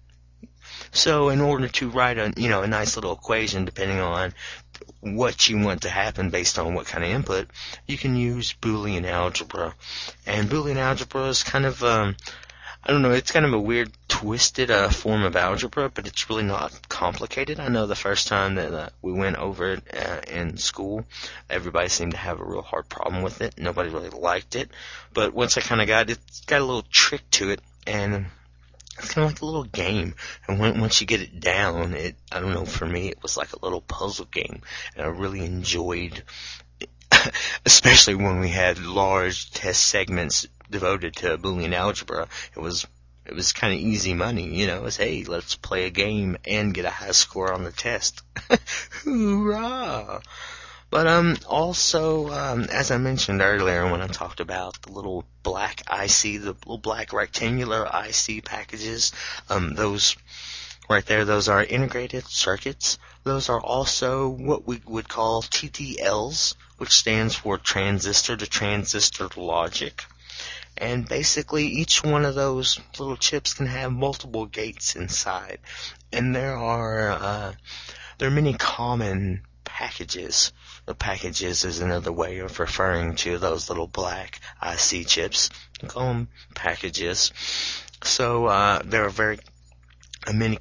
so 0.91 1.29
in 1.29 1.41
order 1.41 1.67
to 1.67 1.89
write 1.89 2.17
a, 2.17 2.33
you 2.35 2.49
know, 2.49 2.63
a 2.63 2.67
nice 2.67 2.95
little 2.95 3.13
equation 3.13 3.65
depending 3.65 3.99
on 3.99 4.33
what 4.99 5.49
you 5.49 5.57
want 5.59 5.81
to 5.83 5.89
happen 5.89 6.29
based 6.29 6.59
on 6.59 6.73
what 6.73 6.85
kind 6.85 7.03
of 7.03 7.09
input, 7.09 7.47
you 7.87 7.97
can 7.97 8.15
use 8.15 8.53
Boolean 8.53 9.05
algebra. 9.05 9.73
And 10.25 10.49
Boolean 10.49 10.77
algebra 10.77 11.27
is 11.27 11.43
kind 11.43 11.65
of, 11.65 11.83
um, 11.83 12.15
I 12.83 12.91
don't 12.91 13.01
know, 13.01 13.11
it's 13.11 13.31
kind 13.31 13.45
of 13.45 13.53
a 13.53 13.59
weird, 13.59 13.91
twisted 14.07 14.69
uh, 14.69 14.89
form 14.89 15.23
of 15.23 15.35
algebra, 15.35 15.89
but 15.89 16.07
it's 16.07 16.29
really 16.29 16.43
not 16.43 16.89
complicated. 16.89 17.59
I 17.59 17.69
know 17.69 17.87
the 17.87 17.95
first 17.95 18.27
time 18.27 18.55
that 18.55 18.73
uh, 18.73 18.89
we 19.01 19.13
went 19.13 19.37
over 19.37 19.73
it 19.73 19.83
uh, 19.95 20.21
in 20.27 20.57
school, 20.57 21.05
everybody 21.49 21.89
seemed 21.89 22.11
to 22.11 22.17
have 22.17 22.39
a 22.39 22.45
real 22.45 22.61
hard 22.61 22.89
problem 22.89 23.23
with 23.23 23.41
it. 23.41 23.57
Nobody 23.57 23.89
really 23.89 24.09
liked 24.09 24.55
it. 24.55 24.69
But 25.13 25.33
once 25.33 25.57
I 25.57 25.61
kind 25.61 25.81
of 25.81 25.87
got 25.87 26.09
it, 26.09 26.19
it's 26.27 26.41
got 26.41 26.61
a 26.61 26.65
little 26.65 26.85
trick 26.91 27.21
to 27.31 27.49
it, 27.51 27.61
and 27.87 28.27
it's 28.97 29.13
kind 29.13 29.25
of 29.25 29.31
like 29.33 29.41
a 29.41 29.45
little 29.45 29.63
game. 29.63 30.15
And 30.47 30.59
when, 30.59 30.79
once 30.79 31.01
you 31.01 31.07
get 31.07 31.21
it 31.21 31.39
down, 31.39 31.93
it, 31.93 32.15
I 32.31 32.39
don't 32.39 32.53
know, 32.53 32.65
for 32.65 32.85
me, 32.85 33.09
it 33.09 33.21
was 33.21 33.37
like 33.37 33.53
a 33.53 33.63
little 33.63 33.81
puzzle 33.81 34.25
game. 34.25 34.61
And 34.95 35.05
I 35.05 35.09
really 35.09 35.43
enjoyed, 35.45 36.23
especially 37.65 38.15
when 38.15 38.39
we 38.39 38.49
had 38.49 38.79
large 38.79 39.51
test 39.51 39.85
segments 39.85 40.47
devoted 40.69 41.15
to 41.17 41.37
Boolean 41.37 41.73
algebra. 41.73 42.27
It 42.55 42.59
was, 42.59 42.85
it 43.25 43.33
was 43.33 43.53
kind 43.53 43.73
of 43.73 43.79
easy 43.79 44.13
money, 44.13 44.55
you 44.55 44.67
know, 44.67 44.85
it's, 44.85 44.97
hey, 44.97 45.23
let's 45.23 45.55
play 45.55 45.85
a 45.85 45.89
game 45.89 46.37
and 46.45 46.73
get 46.73 46.85
a 46.85 46.89
high 46.89 47.11
score 47.11 47.53
on 47.53 47.63
the 47.63 47.71
test. 47.71 48.21
Hoorah! 49.03 50.21
But 50.91 51.07
um, 51.07 51.37
also, 51.47 52.29
um, 52.31 52.63
as 52.65 52.91
I 52.91 52.97
mentioned 52.97 53.41
earlier 53.41 53.89
when 53.89 54.01
I 54.01 54.07
talked 54.07 54.41
about 54.41 54.81
the 54.81 54.91
little 54.91 55.23
black 55.41 55.83
IC, 55.89 56.41
the 56.41 56.53
little 56.65 56.77
black 56.77 57.13
rectangular 57.13 57.85
IC 57.85 58.43
packages, 58.43 59.13
um, 59.49 59.73
those 59.73 60.17
right 60.89 61.05
there, 61.05 61.23
those 61.23 61.47
are 61.47 61.63
integrated 61.63 62.27
circuits. 62.27 62.99
Those 63.23 63.47
are 63.47 63.61
also 63.61 64.27
what 64.27 64.67
we 64.67 64.81
would 64.85 65.07
call 65.07 65.43
TTLs, 65.43 66.55
which 66.77 66.91
stands 66.91 67.35
for 67.35 67.57
transistor 67.57 68.35
to 68.35 68.45
transistor 68.45 69.29
logic. 69.37 70.03
And 70.77 71.07
basically, 71.07 71.67
each 71.67 72.03
one 72.03 72.25
of 72.25 72.35
those 72.35 72.81
little 72.99 73.15
chips 73.15 73.53
can 73.53 73.67
have 73.67 73.93
multiple 73.93 74.45
gates 74.45 74.97
inside. 74.97 75.59
And 76.11 76.35
there 76.35 76.57
are, 76.57 77.11
uh, 77.11 77.53
there 78.17 78.27
are 78.27 78.31
many 78.31 78.53
common 78.55 79.43
packages. 80.01 80.51
The 80.87 80.95
packages 80.95 81.63
is 81.63 81.79
another 81.79 82.11
way 82.11 82.39
of 82.39 82.59
referring 82.59 83.15
to 83.17 83.37
those 83.37 83.69
little 83.69 83.85
black 83.85 84.39
IC 84.63 85.05
chips. 85.05 85.51
You 85.79 85.89
call 85.89 86.07
them 86.07 86.27
packages. 86.55 87.31
So 88.03 88.47
uh, 88.47 88.81
there 88.83 89.05
are 89.05 89.11
very 89.11 89.37
many 90.33 90.57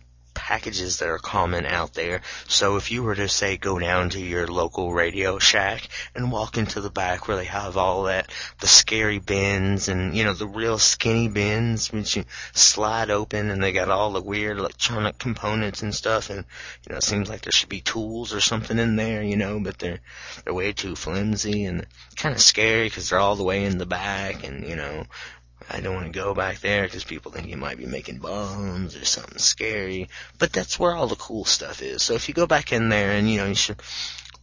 packages 0.50 0.98
that 0.98 1.08
are 1.08 1.18
common 1.18 1.64
out 1.64 1.94
there. 1.94 2.22
So 2.48 2.76
if 2.76 2.90
you 2.90 3.04
were 3.04 3.14
to 3.14 3.28
say 3.28 3.56
go 3.56 3.78
down 3.78 4.10
to 4.10 4.20
your 4.20 4.48
local 4.48 4.92
Radio 4.92 5.38
Shack 5.38 5.88
and 6.12 6.32
walk 6.32 6.58
into 6.58 6.80
the 6.80 6.90
back 6.90 7.28
where 7.28 7.36
they 7.36 7.44
have 7.44 7.76
all 7.76 8.04
that, 8.04 8.28
the 8.58 8.66
scary 8.66 9.20
bins 9.20 9.86
and, 9.86 10.16
you 10.16 10.24
know, 10.24 10.32
the 10.32 10.48
real 10.48 10.76
skinny 10.76 11.28
bins 11.28 11.92
which 11.92 12.16
you 12.16 12.24
slide 12.52 13.10
open 13.10 13.48
and 13.48 13.62
they 13.62 13.70
got 13.70 13.90
all 13.90 14.10
the 14.10 14.20
weird 14.20 14.58
electronic 14.58 15.18
components 15.18 15.82
and 15.82 15.94
stuff 15.94 16.30
and, 16.30 16.44
you 16.84 16.90
know, 16.90 16.96
it 16.96 17.04
seems 17.04 17.28
like 17.28 17.42
there 17.42 17.52
should 17.52 17.68
be 17.68 17.80
tools 17.80 18.34
or 18.34 18.40
something 18.40 18.80
in 18.80 18.96
there, 18.96 19.22
you 19.22 19.36
know, 19.36 19.60
but 19.60 19.78
they're, 19.78 20.00
they're 20.44 20.52
way 20.52 20.72
too 20.72 20.96
flimsy 20.96 21.64
and 21.64 21.86
kind 22.16 22.34
of 22.34 22.42
scary 22.42 22.86
because 22.88 23.10
they're 23.10 23.20
all 23.20 23.36
the 23.36 23.44
way 23.44 23.62
in 23.62 23.78
the 23.78 23.86
back 23.86 24.44
and, 24.44 24.68
you 24.68 24.74
know, 24.74 25.06
I 25.72 25.80
don't 25.80 25.94
want 25.94 26.06
to 26.06 26.12
go 26.12 26.34
back 26.34 26.58
there 26.60 26.82
because 26.84 27.04
people 27.04 27.30
think 27.30 27.48
you 27.48 27.56
might 27.56 27.78
be 27.78 27.86
making 27.86 28.18
bombs 28.18 28.96
or 28.96 29.04
something 29.04 29.38
scary. 29.38 30.08
But 30.38 30.52
that's 30.52 30.78
where 30.78 30.94
all 30.94 31.06
the 31.06 31.14
cool 31.14 31.44
stuff 31.44 31.80
is. 31.80 32.02
So 32.02 32.14
if 32.14 32.28
you 32.28 32.34
go 32.34 32.46
back 32.46 32.72
in 32.72 32.88
there 32.88 33.12
and, 33.12 33.30
you 33.30 33.38
know, 33.38 33.46
you 33.46 33.54
should 33.54 33.80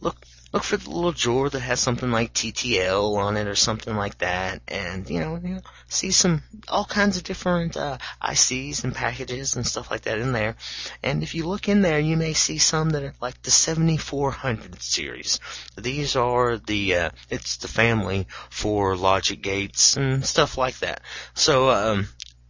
look, 0.00 0.16
look 0.52 0.64
for 0.64 0.76
the 0.76 0.90
little 0.90 1.12
drawer 1.12 1.50
that 1.50 1.60
has 1.60 1.80
something 1.80 2.10
like 2.10 2.32
TTL 2.32 3.16
on 3.16 3.36
it 3.36 3.46
or 3.46 3.54
something 3.54 3.96
like 3.96 4.18
that, 4.18 4.62
and 4.68 5.08
you 5.08 5.20
know, 5.20 5.40
you 5.42 5.54
know 5.54 5.60
see 5.88 6.10
some 6.10 6.42
all 6.68 6.84
kinds 6.84 7.16
of 7.16 7.24
different 7.24 7.76
uh, 7.76 7.98
ICs 8.22 8.84
and 8.84 8.94
packages 8.94 9.56
and 9.56 9.66
stuff 9.66 9.90
like 9.90 10.02
that 10.02 10.18
in 10.18 10.32
there. 10.32 10.56
And 11.02 11.22
if 11.22 11.34
you 11.34 11.46
look 11.46 11.68
in 11.68 11.82
there, 11.82 11.98
you 11.98 12.16
may 12.16 12.34
see 12.34 12.58
some 12.58 12.90
that 12.90 13.02
are 13.02 13.14
like 13.20 13.42
the 13.42 13.50
7400 13.50 14.80
series. 14.82 15.40
These 15.76 16.16
are 16.16 16.58
the 16.58 16.94
uh, 16.94 17.10
it's 17.30 17.56
the 17.56 17.68
family 17.68 18.26
for 18.50 18.96
logic 18.96 19.42
gates 19.42 19.96
and 19.96 20.24
stuff 20.24 20.58
like 20.58 20.78
that. 20.80 21.02
So 21.34 21.70
um, 21.70 22.08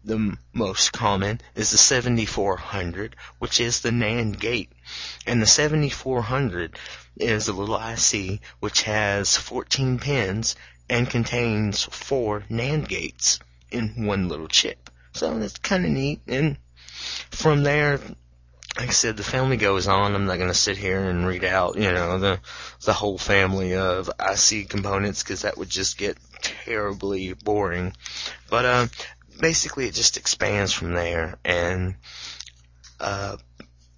the 0.08 0.36
most 0.52 0.92
common 0.92 1.40
is 1.54 1.70
the 1.70 1.78
7400, 1.78 3.14
which 3.38 3.60
is 3.60 3.80
the 3.80 3.90
NAND 3.90 4.40
gate. 4.40 4.72
And 5.26 5.40
the 5.40 5.46
7400 5.46 6.76
is 7.18 7.48
a 7.48 7.52
little 7.52 7.76
IC 7.76 8.40
which 8.60 8.82
has 8.82 9.36
14 9.36 9.98
pins 9.98 10.56
and 10.88 11.08
contains 11.08 11.84
four 11.84 12.40
NAND 12.50 12.88
gates 12.88 13.38
in 13.70 14.06
one 14.06 14.28
little 14.28 14.48
chip. 14.48 14.90
So 15.12 15.38
that's 15.38 15.58
kind 15.58 15.84
of 15.84 15.90
neat. 15.90 16.20
And 16.26 16.56
from 17.30 17.62
there, 17.62 18.00
like 18.78 18.88
I 18.88 18.92
said, 18.92 19.16
the 19.16 19.24
family 19.24 19.56
goes 19.56 19.88
on. 19.88 20.14
I'm 20.14 20.26
not 20.26 20.38
going 20.38 20.50
to 20.50 20.54
sit 20.54 20.76
here 20.76 21.04
and 21.04 21.26
read 21.26 21.44
out, 21.44 21.76
you 21.76 21.92
know, 21.92 22.18
the 22.18 22.40
the 22.84 22.92
whole 22.92 23.18
family 23.18 23.74
of 23.74 24.08
IC 24.20 24.68
components 24.68 25.22
because 25.22 25.42
that 25.42 25.58
would 25.58 25.68
just 25.68 25.98
get 25.98 26.16
terribly 26.40 27.32
boring. 27.32 27.92
But 28.48 28.64
uh, 28.64 28.86
basically, 29.40 29.86
it 29.86 29.94
just 29.94 30.16
expands 30.16 30.72
from 30.72 30.92
there, 30.92 31.38
and 31.44 31.94
uh, 33.00 33.36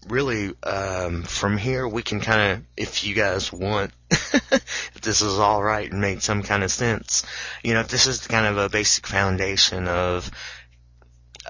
really, 0.08 0.52
um, 0.62 1.22
from 1.22 1.56
here 1.56 1.86
we 1.86 2.02
can 2.02 2.20
kind 2.20 2.52
of, 2.52 2.64
if 2.76 3.04
you 3.04 3.14
guys 3.14 3.52
want, 3.52 3.92
if 4.10 5.00
this 5.02 5.22
is 5.22 5.38
all 5.38 5.62
right 5.62 5.90
and 5.90 6.00
made 6.00 6.22
some 6.22 6.42
kind 6.42 6.62
of 6.62 6.70
sense, 6.70 7.24
you 7.62 7.74
know, 7.74 7.82
this 7.82 8.06
is 8.06 8.26
kind 8.26 8.46
of 8.46 8.58
a 8.58 8.68
basic 8.68 9.06
foundation 9.06 9.88
of 9.88 10.30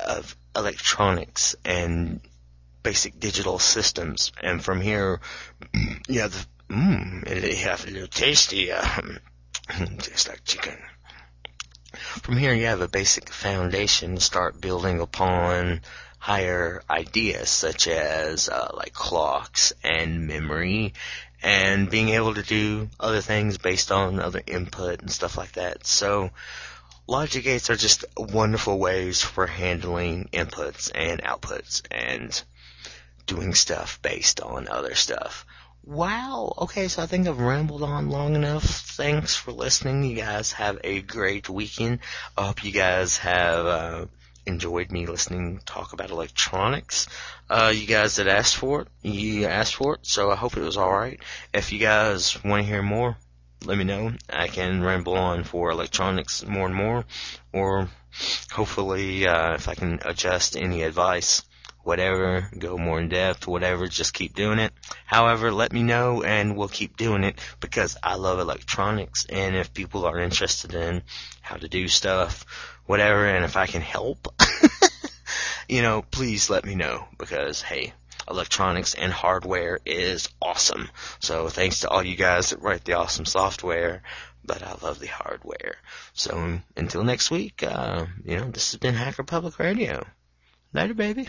of 0.06 0.36
electronics 0.56 1.54
and 1.64 2.20
basic 2.82 3.18
digital 3.20 3.58
systems, 3.58 4.32
and 4.42 4.64
from 4.64 4.80
here, 4.80 5.20
have 6.08 6.32
the, 6.32 6.46
mmm, 6.74 7.26
it 7.26 7.58
have 7.58 7.86
a 7.86 7.90
little 7.90 8.08
tasty, 8.08 8.72
um, 8.72 9.18
tastes 9.98 10.28
like 10.28 10.44
chicken. 10.44 10.78
From 11.96 12.36
here, 12.36 12.54
you 12.54 12.66
have 12.66 12.80
a 12.80 12.88
basic 12.88 13.30
foundation 13.30 14.14
to 14.14 14.20
start 14.20 14.60
building 14.60 15.00
upon 15.00 15.80
higher 16.18 16.82
ideas 16.88 17.48
such 17.48 17.88
as 17.88 18.48
uh, 18.48 18.70
like 18.74 18.92
clocks 18.92 19.72
and 19.82 20.26
memory 20.26 20.92
and 21.42 21.90
being 21.90 22.10
able 22.10 22.34
to 22.34 22.42
do 22.42 22.88
other 23.00 23.20
things 23.20 23.58
based 23.58 23.90
on 23.90 24.20
other 24.20 24.42
input 24.46 25.00
and 25.00 25.10
stuff 25.10 25.36
like 25.36 25.52
that. 25.52 25.86
So 25.86 26.30
logic 27.06 27.44
gates 27.44 27.70
are 27.70 27.76
just 27.76 28.04
wonderful 28.16 28.78
ways 28.78 29.22
for 29.22 29.46
handling 29.46 30.28
inputs 30.32 30.92
and 30.94 31.22
outputs 31.22 31.82
and 31.90 32.40
doing 33.26 33.54
stuff 33.54 34.00
based 34.02 34.40
on 34.40 34.68
other 34.68 34.94
stuff. 34.94 35.46
Wow. 35.84 36.54
Okay, 36.58 36.88
so 36.88 37.02
I 37.02 37.06
think 37.06 37.26
I've 37.26 37.40
rambled 37.40 37.82
on 37.82 38.10
long 38.10 38.34
enough. 38.34 38.64
Thanks 38.64 39.34
for 39.34 39.52
listening. 39.52 40.04
You 40.04 40.16
guys 40.16 40.52
have 40.52 40.78
a 40.84 41.00
great 41.00 41.48
weekend. 41.48 42.00
I 42.36 42.46
hope 42.46 42.62
you 42.64 42.70
guys 42.70 43.16
have 43.18 43.66
uh, 43.66 44.06
enjoyed 44.46 44.92
me 44.92 45.06
listening 45.06 45.60
talk 45.64 45.92
about 45.92 46.10
electronics. 46.10 47.06
Uh, 47.48 47.72
you 47.74 47.86
guys 47.86 48.16
that 48.16 48.28
asked 48.28 48.56
for 48.56 48.82
it, 48.82 48.88
you 49.02 49.46
asked 49.46 49.74
for 49.74 49.94
it, 49.94 50.00
so 50.02 50.30
I 50.30 50.36
hope 50.36 50.56
it 50.56 50.62
was 50.62 50.76
alright. 50.76 51.20
If 51.52 51.72
you 51.72 51.78
guys 51.78 52.42
want 52.44 52.62
to 52.62 52.68
hear 52.68 52.82
more, 52.82 53.16
let 53.64 53.78
me 53.78 53.84
know. 53.84 54.12
I 54.28 54.48
can 54.48 54.82
ramble 54.82 55.16
on 55.16 55.44
for 55.44 55.70
electronics 55.70 56.44
more 56.46 56.66
and 56.66 56.74
more, 56.74 57.04
or 57.52 57.88
hopefully, 58.50 59.26
uh, 59.26 59.54
if 59.54 59.68
I 59.68 59.74
can 59.74 60.00
adjust 60.04 60.56
any 60.56 60.82
advice, 60.82 61.42
whatever, 61.82 62.48
go 62.58 62.76
more 62.76 63.00
in 63.00 63.08
depth, 63.08 63.46
whatever, 63.46 63.86
just 63.88 64.14
keep 64.14 64.34
doing 64.34 64.58
it. 64.58 64.72
However, 65.06 65.52
let 65.52 65.72
me 65.72 65.82
know 65.82 66.22
and 66.22 66.56
we'll 66.56 66.68
keep 66.68 66.96
doing 66.96 67.24
it 67.24 67.38
because 67.60 67.96
I 68.02 68.16
love 68.16 68.38
electronics 68.38 69.26
and 69.28 69.56
if 69.56 69.72
people 69.72 70.04
are 70.04 70.18
interested 70.18 70.74
in 70.74 71.02
how 71.40 71.56
to 71.56 71.68
do 71.68 71.88
stuff, 71.88 72.44
whatever, 72.86 73.26
and 73.26 73.44
if 73.44 73.56
I 73.56 73.66
can 73.66 73.82
help, 73.82 74.28
you 75.68 75.82
know, 75.82 76.02
please 76.02 76.50
let 76.50 76.64
me 76.64 76.74
know 76.74 77.06
because, 77.18 77.62
hey, 77.62 77.92
electronics 78.28 78.94
and 78.94 79.12
hardware 79.12 79.78
is 79.84 80.28
awesome. 80.40 80.88
So 81.18 81.48
thanks 81.48 81.80
to 81.80 81.88
all 81.88 82.02
you 82.02 82.16
guys 82.16 82.50
that 82.50 82.62
write 82.62 82.84
the 82.84 82.94
awesome 82.94 83.24
software, 83.24 84.02
but 84.44 84.62
I 84.62 84.74
love 84.82 84.98
the 84.98 85.08
hardware. 85.08 85.76
So 86.12 86.60
until 86.76 87.04
next 87.04 87.30
week, 87.30 87.62
uh, 87.62 88.06
you 88.24 88.36
know, 88.36 88.50
this 88.50 88.72
has 88.72 88.78
been 88.78 88.94
Hacker 88.94 89.24
Public 89.24 89.58
Radio. 89.58 90.06
Later, 90.72 90.94
baby. 90.94 91.28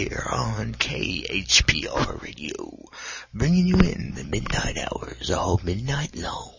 Here 0.00 0.26
on 0.30 0.72
KHPR 0.72 2.22
Radio. 2.22 2.88
Bringing 3.34 3.66
you 3.66 3.76
in 3.80 4.14
the 4.14 4.24
midnight 4.24 4.78
hours 4.78 5.30
all 5.30 5.60
midnight 5.62 6.16
long 6.16 6.54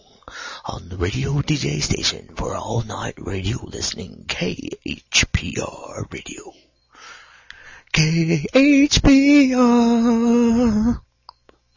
on 0.63 0.89
the 0.89 0.97
radio 0.97 1.41
DJ 1.41 1.81
station 1.81 2.35
for 2.35 2.55
all 2.55 2.83
night 2.83 3.15
radio 3.17 3.57
listening 3.63 4.25
KHPR 4.27 6.13
Radio. 6.13 6.53
KHPR 7.91 9.01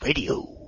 Radio. 0.02 0.63